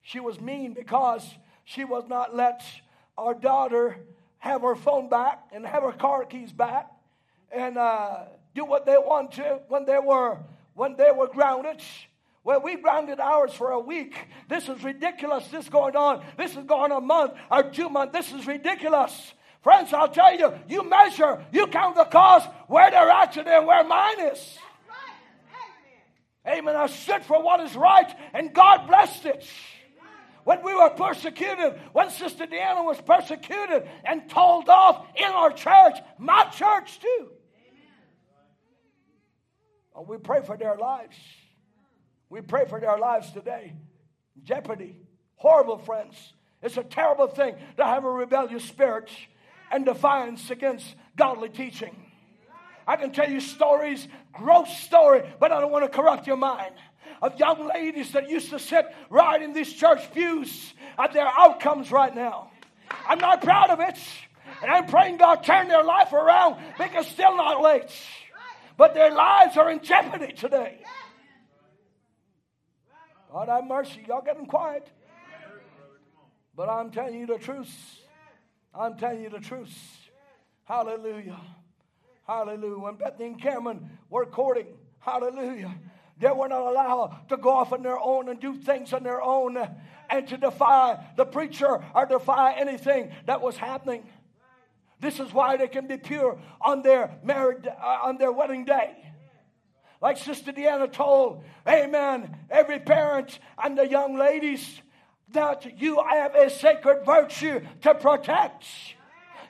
[0.00, 1.34] She was mean because
[1.64, 2.62] she was not let
[3.18, 3.98] our daughter
[4.38, 6.90] have her phone back and have her car keys back
[7.52, 8.20] and uh,
[8.54, 10.38] do what they want to when they were
[10.72, 11.82] when they were grounded.
[12.44, 14.16] Well, we grounded ours for a week.
[14.48, 15.48] This is ridiculous.
[15.48, 16.24] This is going on.
[16.38, 18.14] This is going on a month or two months.
[18.14, 19.34] This is ridiculous.
[19.68, 23.84] Friends, I'll tell you, you measure, you count the cost where they're at and where
[23.84, 24.58] mine is.
[26.46, 26.74] Amen.
[26.74, 29.46] I stood for what is right, and God blessed it.
[30.44, 35.98] When we were persecuted, when Sister Deanna was persecuted and told off in our church,
[36.16, 37.28] my church too.
[39.94, 41.18] Oh, we pray for their lives.
[42.30, 43.74] We pray for their lives today.
[44.42, 44.96] Jeopardy.
[45.34, 46.16] Horrible, friends.
[46.62, 49.10] It's a terrible thing to have a rebellious spirit
[49.70, 51.94] and defiance against godly teaching.
[52.86, 56.74] I can tell you stories, gross story, but I don't want to corrupt your mind.
[57.20, 61.90] Of young ladies that used to sit right in these church pews at their outcomes
[61.90, 62.50] right now.
[63.08, 63.98] I'm not proud of it.
[64.62, 67.90] And I'm praying God turn their life around because still not late.
[68.76, 70.78] But their lives are in jeopardy today.
[73.32, 74.04] God have mercy.
[74.06, 74.88] Y'all getting quiet.
[76.56, 77.97] But I'm telling you the truth.
[78.78, 79.76] I'm telling you the truth.
[80.64, 81.40] Hallelujah.
[82.26, 82.78] Hallelujah.
[82.78, 84.66] When Bethany and Cameron were courting,
[85.00, 85.74] hallelujah,
[86.20, 89.20] they were not allowed to go off on their own and do things on their
[89.20, 89.58] own
[90.10, 94.04] and to defy the preacher or defy anything that was happening.
[95.00, 98.96] This is why they can be pure on their married uh, on their wedding day.
[100.00, 102.36] Like Sister Deanna told, Amen.
[102.50, 104.80] Every parent and the young ladies
[105.32, 108.64] that you have a sacred virtue to protect.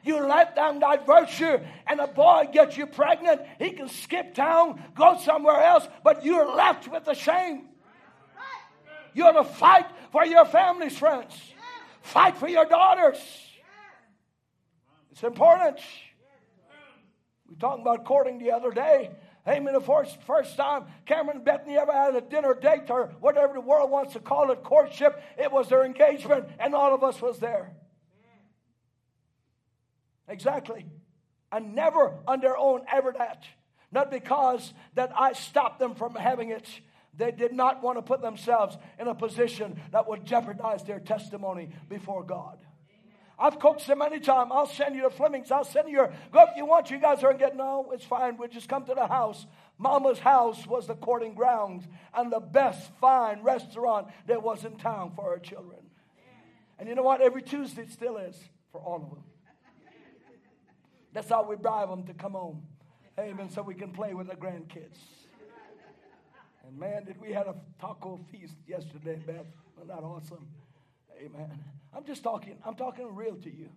[0.03, 3.43] You let down that virtue, and a boy gets you pregnant.
[3.59, 7.67] He can skip town, go somewhere else, but you're left with the shame.
[9.13, 11.35] You're to fight for your family's friends.
[12.03, 13.19] Fight for your daughters.
[15.11, 15.79] It's important.
[17.49, 19.11] We talked about courting the other day.
[19.49, 19.73] Amen.
[19.73, 23.61] The first, first time Cameron and Bethany ever had a dinner date or whatever the
[23.61, 27.39] world wants to call it, courtship, it was their engagement, and all of us was
[27.39, 27.73] there.
[30.29, 30.85] Exactly.
[31.51, 33.45] And never on their own ever that.
[33.91, 36.69] Not because that I stopped them from having it.
[37.17, 41.71] They did not want to put themselves in a position that would jeopardize their testimony
[41.89, 42.59] before God.
[43.39, 44.51] I've coaxed them anytime.
[44.51, 45.53] I'll send you to Fleming's.
[45.53, 46.09] I'll send you.
[46.33, 46.91] Go if you want.
[46.91, 47.59] You guys aren't getting.
[47.59, 48.37] No, it's fine.
[48.37, 49.47] We'll just come to the house.
[49.79, 55.13] Mama's house was the courting grounds and the best fine restaurant there was in town
[55.15, 55.79] for our children.
[56.81, 57.21] And you know what?
[57.21, 58.37] Every Tuesday it still is
[58.73, 59.25] for all of them.
[61.13, 62.63] That's how we bribe them to come home.
[63.19, 63.51] Amen.
[63.51, 64.99] So we can play with the grandkids.
[66.67, 69.47] And man, did we had a taco feast yesterday, Beth.
[69.77, 70.47] Wasn't that awesome?
[71.21, 71.59] Amen.
[71.97, 73.69] I'm just talking, I'm talking real to you.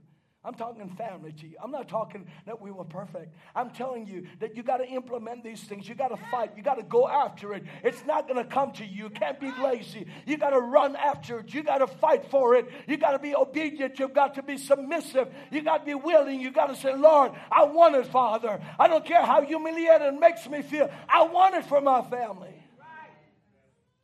[0.43, 1.55] I'm talking family to you.
[1.63, 3.35] I'm not talking that we were perfect.
[3.55, 5.87] I'm telling you that you got to implement these things.
[5.87, 6.53] You got to fight.
[6.57, 7.63] You got to go after it.
[7.83, 9.03] It's not going to come to you.
[9.03, 10.07] You can't be lazy.
[10.25, 11.53] You got to run after it.
[11.53, 12.67] You got to fight for it.
[12.87, 13.99] You got to be obedient.
[13.99, 15.27] You've got to be submissive.
[15.51, 16.41] You got to be willing.
[16.41, 18.59] You got to say, Lord, I want it, Father.
[18.79, 20.89] I don't care how humiliated it makes me feel.
[21.07, 22.55] I want it for my family.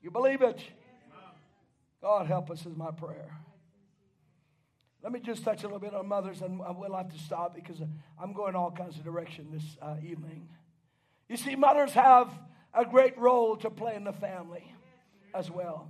[0.03, 0.61] You believe it?
[1.99, 3.31] God help us is my prayer.
[5.07, 7.77] Let me just touch a little bit on mothers, and we'll have to stop because
[8.21, 10.49] I'm going all kinds of direction this uh, evening.
[11.29, 12.29] You see, mothers have
[12.73, 14.69] a great role to play in the family
[15.33, 15.87] as well.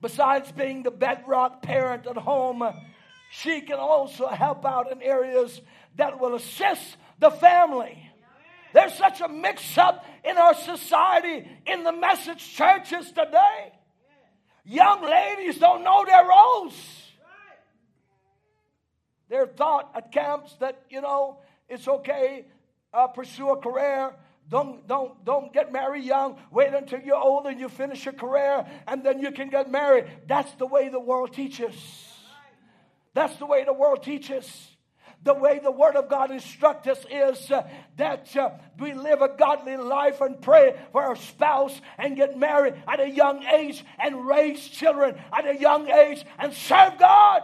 [0.00, 2.66] Besides being the bedrock parent at home,
[3.30, 5.60] she can also help out in areas
[5.96, 8.10] that will assist the family.
[8.72, 13.74] There's such a mix up in our society in the message churches today.
[14.64, 17.09] Young ladies don't know their roles.
[19.30, 21.38] They're taught at camps that, you know,
[21.68, 22.44] it's okay,
[22.92, 24.12] uh, pursue a career,
[24.50, 26.36] Don't, don't, don't get married young.
[26.50, 30.06] Wait until you're old and you finish your career and then you can get married.
[30.26, 31.76] That's the way the world teaches.
[33.14, 34.44] That's the way the world teaches.
[35.22, 37.62] The way the Word of God instructs us is uh,
[37.96, 42.74] that uh, we live a godly life and pray for our spouse and get married
[42.88, 47.42] at a young age and raise children at a young age and serve God.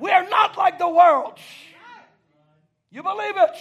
[0.00, 1.38] We are not like the world.
[2.90, 3.56] You believe it?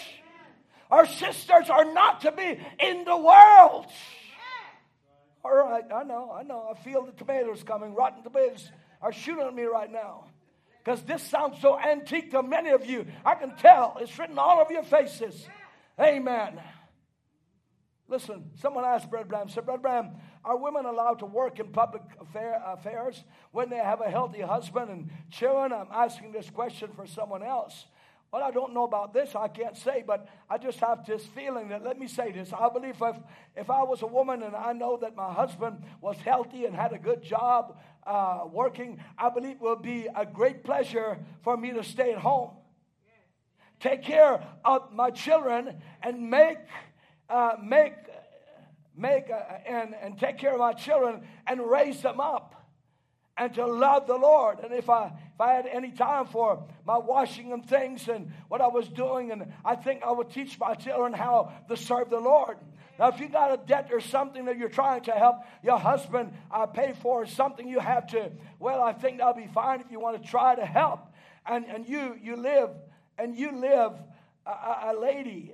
[0.92, 3.88] Our sisters are not to be in the world.
[5.44, 6.68] All right, I know, I know.
[6.72, 7.94] I feel the tomatoes coming.
[7.94, 8.72] Rotten tomatoes
[9.02, 10.26] are shooting at me right now
[10.84, 13.06] because this sounds so antique to many of you.
[13.26, 13.98] I can tell.
[14.00, 15.48] It's written all over your faces.
[16.00, 16.60] Amen.
[18.08, 20.12] Listen, someone asked Brother Branham, said, Brother Branham,
[20.46, 24.90] are women allowed to work in public affair, affairs when they have a healthy husband
[24.92, 25.74] and children?
[25.74, 27.86] I'm asking this question for someone else.
[28.32, 31.70] Well, I don't know about this, I can't say, but I just have this feeling
[31.70, 32.52] that, let me say this.
[32.54, 33.16] I believe if,
[33.56, 36.92] if I was a woman and I know that my husband was healthy and had
[36.92, 41.72] a good job uh, working, I believe it will be a great pleasure for me
[41.72, 42.52] to stay at home.
[43.80, 46.58] Take care of my children and make,
[47.30, 47.94] uh, make,
[48.98, 52.56] make, uh, and, and take care of my children and raise them up
[53.38, 54.60] and to love the Lord.
[54.60, 58.62] And if I if I had any time for my washing and things and what
[58.62, 62.20] I was doing, and I think I would teach my children how to serve the
[62.20, 62.58] Lord.
[62.98, 66.32] Now, if you got a debt or something that you're trying to help your husband
[66.50, 70.00] uh, pay for, something you have to, well, I think that'll be fine if you
[70.00, 71.02] want to try to help.
[71.46, 72.70] And, and you, you live,
[73.18, 73.92] and you live
[74.46, 75.52] a, a, a lady.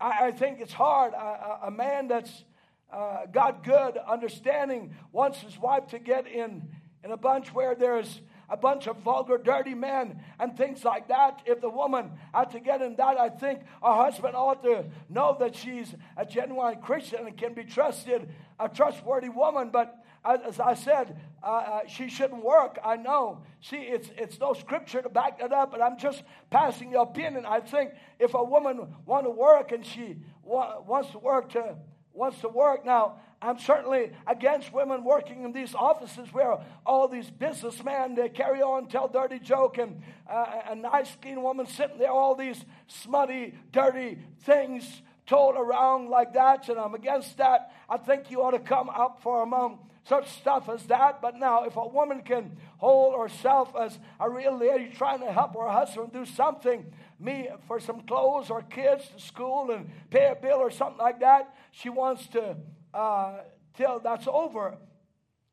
[0.00, 1.12] I, I, think it's hard.
[1.14, 2.44] A, a man that's
[2.92, 6.68] uh, got good understanding wants his wife to get in
[7.02, 11.40] in a bunch where there's a bunch of vulgar, dirty men and things like that.
[11.46, 15.36] If the woman had to get in that, I think her husband ought to know
[15.40, 18.28] that she's a genuine Christian and can be trusted,
[18.60, 19.70] a trustworthy woman.
[19.72, 22.78] But as I said, uh, uh, she shouldn't work.
[22.82, 23.42] I know.
[23.60, 27.44] See, it's, it's no scripture to back that up, but I'm just passing the opinion.
[27.46, 31.76] I think if a woman want to work and she wa- wants to work to
[32.14, 37.28] wants to work now, I'm certainly against women working in these offices where all these
[37.28, 42.10] businessmen they carry on, tell dirty joke, and uh, a nice clean woman sitting there,
[42.10, 47.72] all these smutty, dirty things told around like that, and I'm against that.
[47.88, 51.22] I think you ought to come up for among such stuff as that.
[51.22, 55.54] But now, if a woman can hold herself as a real lady trying to help
[55.54, 60.34] her husband do something, me for some clothes or kids to school and pay a
[60.34, 62.56] bill or something like that, she wants to
[62.92, 63.38] uh,
[63.76, 64.76] till that's over.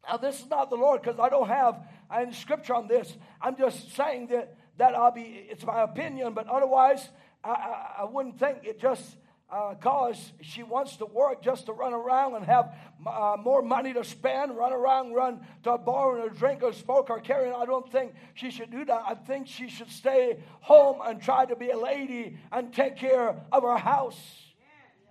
[0.07, 1.79] Now, this is not the Lord because I don't have
[2.13, 3.15] any scripture on this.
[3.39, 7.09] I'm just saying that, that I'll be, it's my opinion, but otherwise,
[7.43, 9.17] I, I, I wouldn't think it just
[9.51, 12.73] uh, she wants to work just to run around and have
[13.05, 16.71] uh, more money to spend, run around, run to a bar and a drink or
[16.71, 17.51] smoke or carry.
[17.51, 19.03] I don't think she should do that.
[19.05, 23.35] I think she should stay home and try to be a lady and take care
[23.51, 24.19] of her house.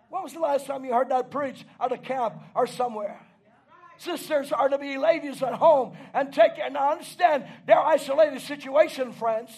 [0.08, 3.20] When was the last time you heard that preach at a camp or somewhere?
[3.98, 6.70] Sisters are to be ladies at home and take care.
[6.70, 9.50] Now, understand their isolated situation, friends.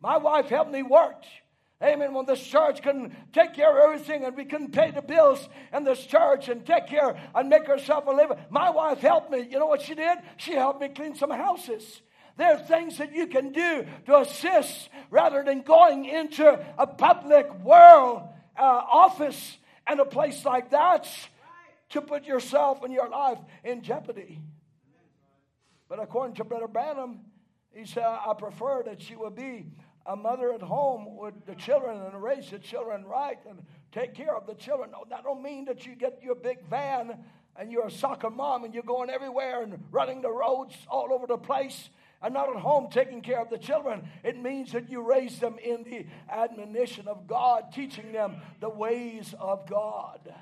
[0.00, 1.22] My wife helped me work.
[1.82, 2.14] Amen.
[2.14, 5.82] When this church couldn't take care of everything and we couldn't pay the bills in
[5.82, 9.48] this church and take care and make herself a living, my wife helped me.
[9.50, 10.18] You know what she did?
[10.36, 12.02] She helped me clean some houses.
[12.36, 17.52] There are things that you can do to assist rather than going into a public
[17.64, 18.22] world
[18.56, 21.08] uh, office and a place like that
[21.90, 24.40] to put yourself and your life in jeopardy.
[25.88, 27.20] But according to Brother Branham,
[27.74, 29.66] he said, I prefer that she would be
[30.06, 33.62] a mother at home with the children and raise the children right and
[33.92, 34.90] take care of the children.
[34.90, 37.18] No, that don't mean that you get your big van
[37.56, 41.26] and you're a soccer mom and you're going everywhere and running the roads all over
[41.26, 41.88] the place
[42.22, 44.08] and not at home taking care of the children.
[44.22, 49.34] It means that you raise them in the admonition of God, teaching them the ways
[49.38, 50.32] of God.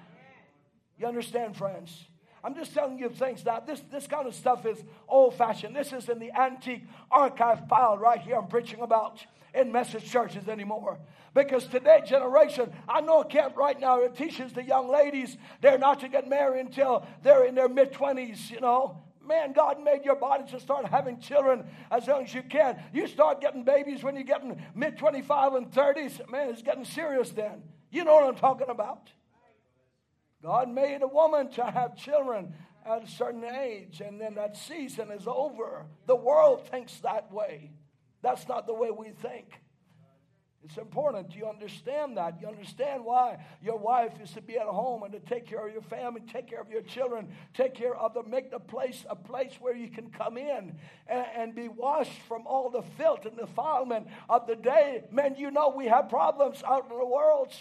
[0.99, 2.07] You understand, friends?
[2.43, 3.61] I'm just telling you things now.
[3.61, 5.77] This, this kind of stuff is old fashioned.
[5.77, 10.49] This is in the antique archive pile right here I'm preaching about in message churches
[10.49, 10.99] anymore.
[11.35, 15.79] Because today generation, I know a camp right now that teaches the young ladies they're
[15.79, 19.03] not to get married until they're in their mid 20s, you know.
[19.23, 22.83] Man, God made your body to start having children as young as you can.
[22.93, 26.29] You start getting babies when you're getting mid 25 and 30s.
[26.29, 27.63] Man, it's getting serious then.
[27.91, 29.09] You know what I'm talking about.
[30.43, 32.55] God made a woman to have children
[32.87, 35.87] at a certain age, and then that season is over.
[36.07, 37.73] The world thinks that way.
[38.23, 39.61] That's not the way we think.
[40.63, 42.39] It's important you understand that.
[42.41, 45.73] You understand why your wife is to be at home and to take care of
[45.73, 49.17] your family, take care of your children, take care of the make the place a
[49.17, 50.77] place where you can come in
[51.07, 55.05] and, and be washed from all the filth and defilement of the day.
[55.11, 57.55] Men, you know we have problems out in the world.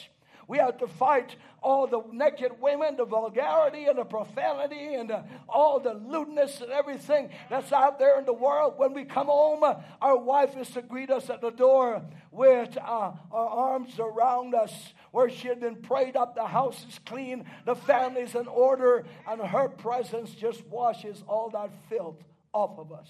[0.49, 5.23] We have to fight all the naked women, the vulgarity and the profanity and the,
[5.47, 8.73] all the lewdness and everything that's out there in the world.
[8.77, 9.63] When we come home,
[10.01, 12.01] our wife is to greet us at the door
[12.31, 14.73] with uh, our arms around us,
[15.11, 16.33] where she had been prayed up.
[16.33, 21.69] The house is clean, the family's in order, and her presence just washes all that
[21.89, 22.23] filth
[22.53, 23.09] off of us.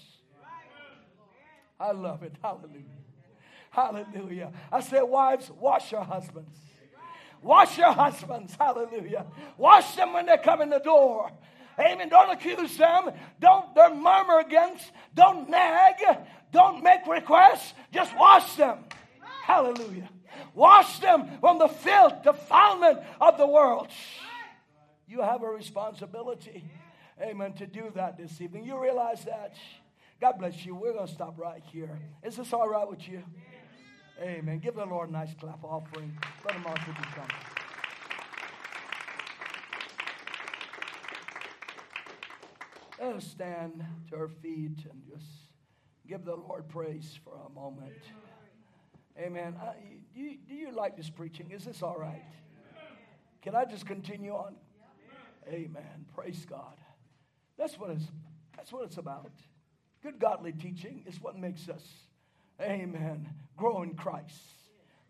[1.80, 2.34] I love it.
[2.42, 2.84] Hallelujah.
[3.70, 4.52] Hallelujah.
[4.70, 6.58] I said, wives, wash your husbands.
[7.42, 8.54] Wash your husbands.
[8.58, 9.26] Hallelujah.
[9.56, 11.30] Wash them when they come in the door.
[11.78, 12.08] Amen.
[12.08, 13.10] Don't accuse them.
[13.40, 14.90] Don't, don't murmur against.
[15.14, 15.94] Don't nag.
[16.52, 17.72] Don't make requests.
[17.92, 18.78] Just wash them.
[19.44, 20.08] Hallelujah.
[20.54, 23.88] Wash them from the filth, defilement of the world.
[25.08, 26.64] You have a responsibility,
[27.20, 28.64] amen, to do that this evening.
[28.64, 29.56] You realize that?
[30.20, 30.74] God bless you.
[30.74, 31.98] We're going to stop right here.
[32.22, 33.22] Is this all right with you?
[34.22, 34.58] Amen.
[34.58, 36.14] Give the Lord a nice clap offering.
[36.44, 37.28] Let him also come.
[43.00, 45.24] Let us stand to our feet and just
[46.06, 47.96] give the Lord praise for a moment.
[49.18, 49.56] Amen.
[49.58, 49.72] Uh,
[50.14, 51.50] do, you, do you like this preaching?
[51.50, 52.22] Is this all right?
[53.40, 54.56] Can I just continue on?
[55.48, 56.04] Amen.
[56.14, 56.76] Praise God.
[57.56, 58.04] That's what it's,
[58.54, 59.32] that's what it's about.
[60.02, 61.84] Good godly teaching is what makes us
[62.60, 63.28] Amen.
[63.56, 64.40] Grow in Christ.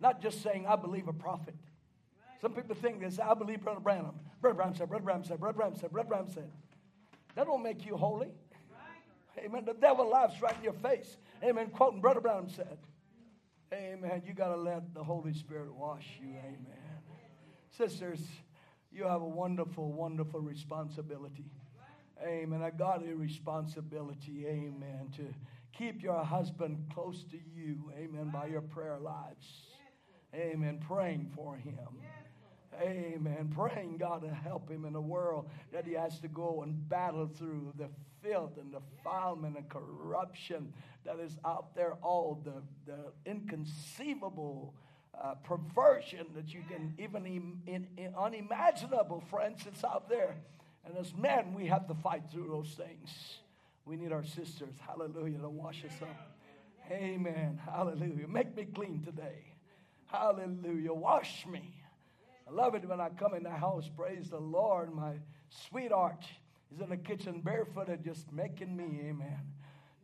[0.01, 1.55] Not just saying, I believe a prophet.
[2.41, 4.19] Some people think this, I believe Brother Branham.
[4.41, 6.51] Brother Branham said, Brother Branham said, Brother Branham said, Brother Branham said.
[7.35, 8.29] That don't make you holy.
[9.39, 9.65] Amen.
[9.65, 11.17] The devil laughs right in your face.
[11.45, 11.69] Amen.
[11.69, 12.79] Quoting Brother Branham said.
[13.73, 14.23] Amen.
[14.27, 16.31] You got to let the Holy Spirit wash you.
[16.31, 16.57] Amen.
[17.77, 18.21] Sisters,
[18.91, 21.45] you have a wonderful, wonderful responsibility.
[22.23, 22.63] Amen.
[22.63, 24.47] I got a responsibility.
[24.47, 25.11] Amen.
[25.17, 25.23] To
[25.77, 29.71] Keep your husband close to you, amen, by your prayer lives.
[30.35, 30.79] Amen.
[30.87, 31.79] Praying for him.
[32.81, 33.53] Amen.
[33.55, 37.27] Praying God to help him in a world that he has to go and battle
[37.27, 37.89] through the
[38.23, 40.73] filth and defilement and corruption
[41.05, 44.75] that is out there, all the, the inconceivable
[45.21, 50.37] uh, perversion that you can even in, in, in unimaginable, friends, it's out there.
[50.85, 53.39] And as men, we have to fight through those things.
[53.85, 56.37] We need our sisters, hallelujah, to wash us up.
[56.91, 57.61] Amen.
[57.65, 58.29] Hallelujah.
[58.29, 59.45] Make me clean today.
[60.07, 60.93] Hallelujah.
[60.93, 61.75] Wash me.
[62.49, 63.89] I love it when I come in the house.
[63.97, 64.93] Praise the Lord.
[64.93, 65.15] My
[65.69, 66.25] sweetheart
[66.73, 69.39] is in the kitchen barefooted, just making me, amen.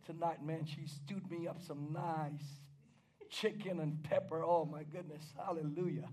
[0.04, 2.60] Tonight, man, she stewed me up some nice
[3.30, 4.44] chicken and pepper.
[4.44, 5.22] Oh, my goodness.
[5.36, 6.08] Hallelujah.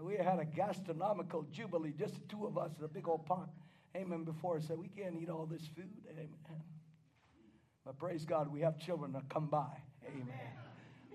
[0.00, 3.48] We had a gastronomical jubilee, just the two of us in a big old pot.
[3.96, 4.24] Amen.
[4.24, 5.90] Before I said, we can't eat all this food.
[6.10, 6.28] Amen.
[7.88, 9.80] But praise God, we have children that come by.
[10.06, 10.26] Amen.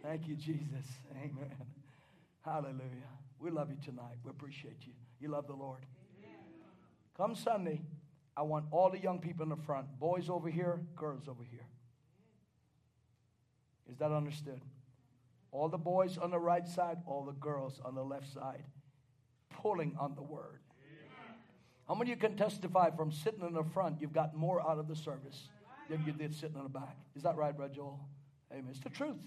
[0.01, 0.87] Thank you, Jesus.
[1.15, 1.53] Amen.
[2.43, 3.11] Hallelujah.
[3.37, 4.17] We love you tonight.
[4.23, 4.93] We appreciate you.
[5.19, 5.85] You love the Lord.
[7.15, 7.79] Come Sunday,
[8.35, 11.67] I want all the young people in the front, boys over here, girls over here.
[13.87, 14.59] Is that understood?
[15.51, 18.63] All the boys on the right side, all the girls on the left side,
[19.61, 20.61] pulling on the word.
[21.87, 24.79] How many of you can testify from sitting in the front, you've got more out
[24.79, 25.49] of the service?
[25.89, 26.97] Than you did sitting on the back.
[27.15, 27.99] Is that right, Brother Joel?
[28.51, 28.67] Amen.
[28.69, 29.21] It's the truth.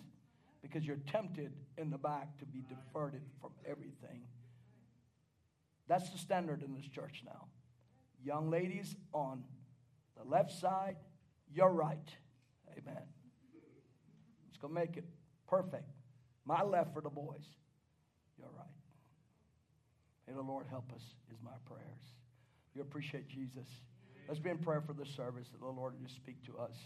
[0.63, 4.23] Because you're tempted in the back to be diverted from everything.
[5.89, 7.47] That's the standard in this church now.
[8.25, 9.45] Young ladies on
[10.17, 10.97] the left side,
[11.55, 12.09] you're right.
[12.73, 13.03] Amen.
[14.49, 15.05] It's going to make it
[15.47, 15.91] perfect.
[16.45, 17.45] My left for the boys.
[18.39, 18.67] You're right.
[20.27, 21.03] May the Lord help us,
[21.33, 22.15] is my prayers.
[22.75, 23.69] You appreciate Jesus.
[24.29, 26.77] Let's be in prayer for this service that the Lord would just speak to us.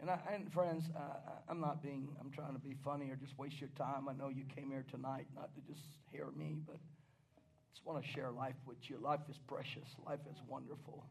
[0.00, 3.38] And, I, and friends, uh, I'm not being, I'm trying to be funny or just
[3.38, 4.08] waste your time.
[4.08, 8.04] I know you came here tonight not to just hear me, but I just want
[8.04, 8.98] to share life with you.
[9.00, 11.06] Life is precious, life is wonderful.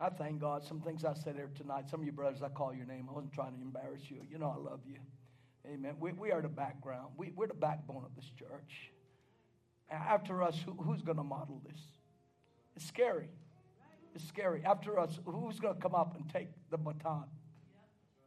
[0.00, 0.64] I thank God.
[0.64, 3.06] Some things I said here tonight, some of you brothers, I call your name.
[3.08, 4.22] I wasn't trying to embarrass you.
[4.28, 4.98] You know, I love you.
[5.66, 5.94] Amen.
[6.00, 8.90] We, we are the background, we, we're the backbone of this church.
[9.90, 11.78] After us, who, who's going to model this?
[12.74, 13.28] It's scary.
[14.14, 14.62] It's scary.
[14.64, 17.24] After us, who's going to come up and take the baton?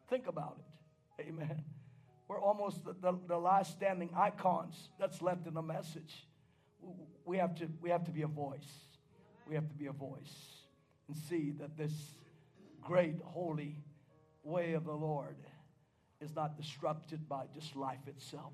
[0.10, 1.28] Think about it.
[1.28, 1.64] Amen.
[2.28, 6.28] We're almost the, the, the, last standing icons that's left in the message.
[7.24, 8.86] We have, to, we have to be a voice.
[9.48, 10.64] We have to be a voice
[11.08, 11.94] and see that this
[12.82, 13.78] great, holy
[14.44, 15.38] way of the Lord
[16.20, 18.54] is not disrupted by just life itself.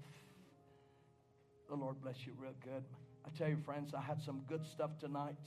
[1.70, 2.84] The Lord bless you real good.
[3.26, 5.38] I tell you, friends, I had some good stuff tonight.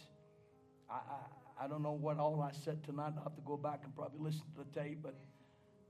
[0.89, 3.13] I, I, I don't know what all I said tonight.
[3.17, 5.15] I'll have to go back and probably listen to the tape, but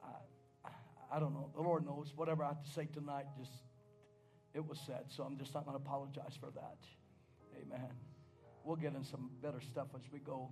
[0.04, 0.68] I,
[1.10, 1.50] I don't know.
[1.54, 2.12] The Lord knows.
[2.14, 3.52] Whatever I have to say tonight, just
[4.54, 5.04] it was said.
[5.08, 6.78] So I'm just not going to apologize for that.
[7.60, 7.90] Amen.
[8.62, 10.50] We'll get in some better stuff as we go.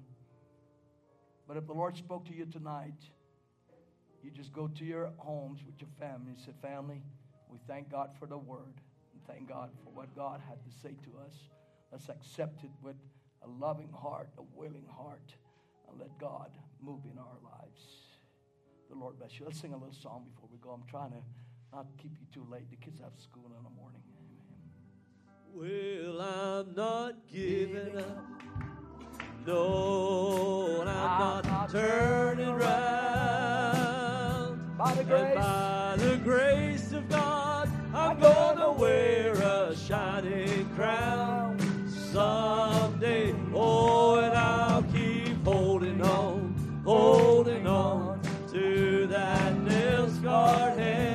[1.47, 3.01] But if the Lord spoke to you tonight,
[4.23, 7.03] you just go to your homes with your family and say, Family,
[7.49, 8.81] we thank God for the word
[9.13, 11.35] and thank God for what God had to say to us.
[11.91, 12.97] Let's accept it with
[13.45, 15.35] a loving heart, a willing heart,
[15.89, 16.51] and let God
[16.81, 17.81] move in our lives.
[18.91, 19.47] The Lord bless you.
[19.47, 20.71] Let's sing a little song before we go.
[20.71, 21.23] I'm trying to
[21.73, 22.71] not keep you too late.
[22.71, 24.03] The kids have school in the morning.
[25.55, 28.25] Well, I'm not giving up.
[29.47, 32.63] No, I'm, not, not turning around.
[34.79, 39.77] By the And grace, by the grace of God, I'm I'm gonna gonna wear a
[39.77, 41.52] shining crown
[42.13, 43.35] someday.
[43.55, 48.21] Oh, and I'll keep holding on, holding on
[48.53, 51.12] to that nail scarred hand.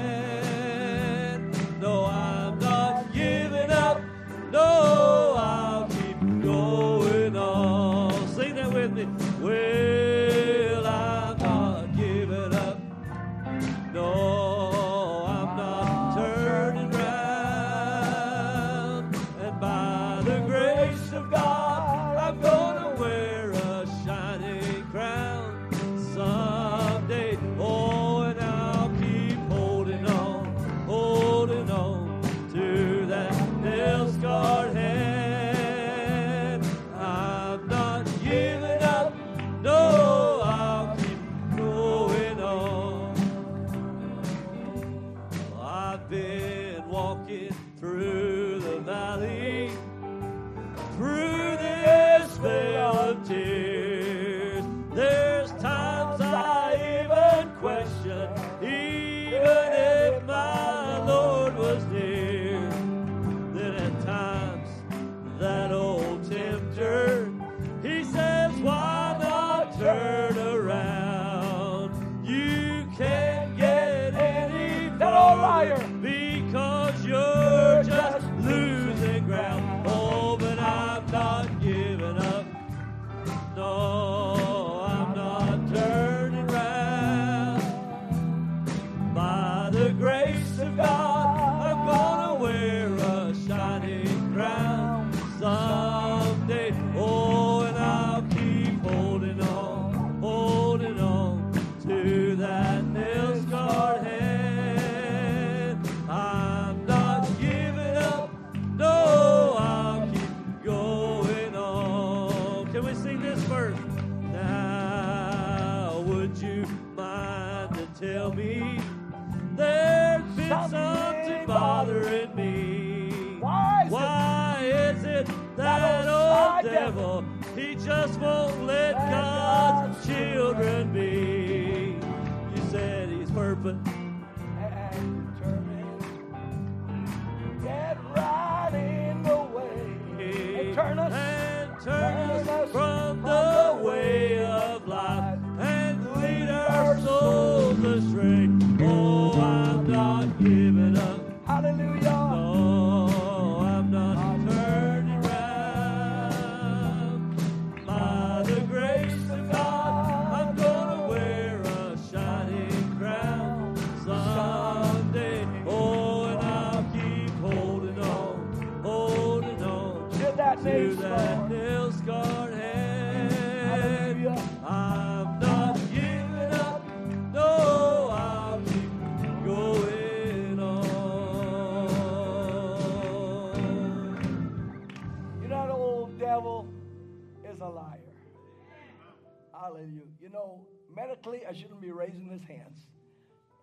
[191.97, 192.79] Raising his hands.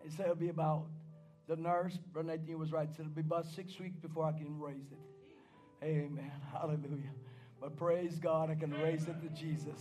[0.03, 0.85] He said it'll be about,
[1.47, 4.91] the nurse, Bernadine was right, said it'll be about six weeks before I can raise
[4.91, 5.85] it.
[5.85, 6.31] Amen.
[6.51, 7.13] Hallelujah.
[7.61, 9.79] But praise God, I can raise it to Jesus.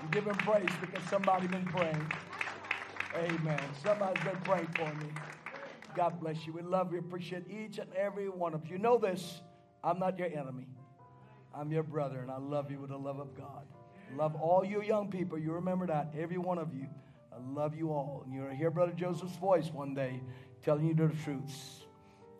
[0.00, 2.12] And give him praise because somebody's been praying.
[3.16, 3.60] Amen.
[3.82, 5.10] Somebody's been praying for me.
[5.94, 6.52] God bless you.
[6.52, 6.98] We love you.
[6.98, 8.66] Appreciate each and every one of.
[8.68, 9.40] You know this.
[9.82, 10.66] I'm not your enemy.
[11.54, 13.64] I'm your brother, and I love you with the love of God.
[14.16, 15.38] Love all you young people.
[15.38, 16.12] You remember that.
[16.18, 16.88] Every one of you.
[17.34, 18.22] I love you all.
[18.24, 20.20] And you're going to hear Brother Joseph's voice one day
[20.62, 21.84] telling you the truths.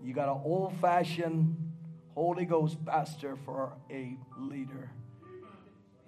[0.02, 1.56] You got an old fashioned
[2.14, 4.90] Holy Ghost pastor for a leader.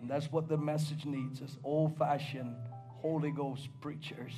[0.01, 2.55] And that's what the message needs is old fashioned
[3.01, 4.35] Holy Ghost preachers.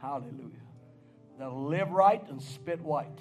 [0.00, 0.62] Hallelujah.
[1.38, 3.18] That'll live right and spit white.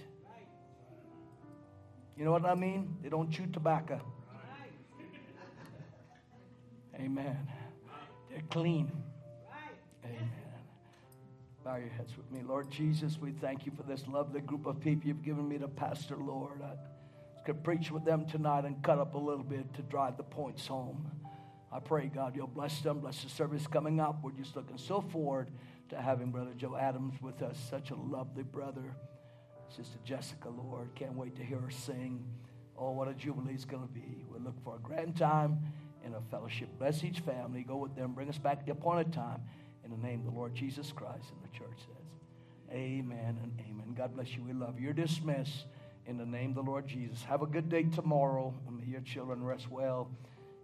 [2.17, 2.97] You know what I mean?
[3.01, 4.01] They don't chew tobacco.
[6.95, 7.47] Amen.
[8.29, 8.91] They're clean.
[11.67, 12.39] Bow your heads with me.
[12.47, 15.67] Lord Jesus, we thank you for this lovely group of people you've given me to
[15.67, 16.61] pastor, Lord.
[16.63, 16.75] I
[17.45, 20.65] could preach with them tonight and cut up a little bit to drive the points
[20.65, 21.11] home.
[21.69, 24.23] I pray, God, you'll bless them, bless the service coming up.
[24.23, 25.51] We're just looking so forward
[25.89, 27.57] to having Brother Joe Adams with us.
[27.69, 28.95] Such a lovely brother.
[29.67, 32.23] Sister Jessica, Lord, can't wait to hear her sing.
[32.77, 34.23] Oh, what a jubilee it's going to be.
[34.31, 35.59] We look for a grand time
[36.05, 36.69] in a fellowship.
[36.79, 37.63] Bless each family.
[37.63, 38.13] Go with them.
[38.13, 39.41] Bring us back the appointed time.
[39.87, 41.31] In the name of the Lord Jesus Christ.
[41.31, 43.93] And the church says, Amen and amen.
[43.97, 44.43] God bless you.
[44.43, 44.85] We love you.
[44.85, 45.65] You're dismissed
[46.05, 47.23] in the name of the Lord Jesus.
[47.23, 48.53] Have a good day tomorrow.
[48.69, 50.09] May your children rest well.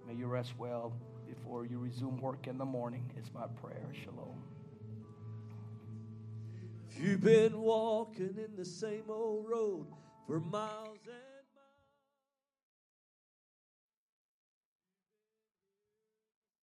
[0.05, 0.91] May you rest well
[1.25, 3.09] before you resume work in the morning.
[3.17, 3.87] It's my prayer.
[4.03, 4.43] Shalom.
[6.99, 9.85] You've been walking in the same old road
[10.27, 11.22] for miles and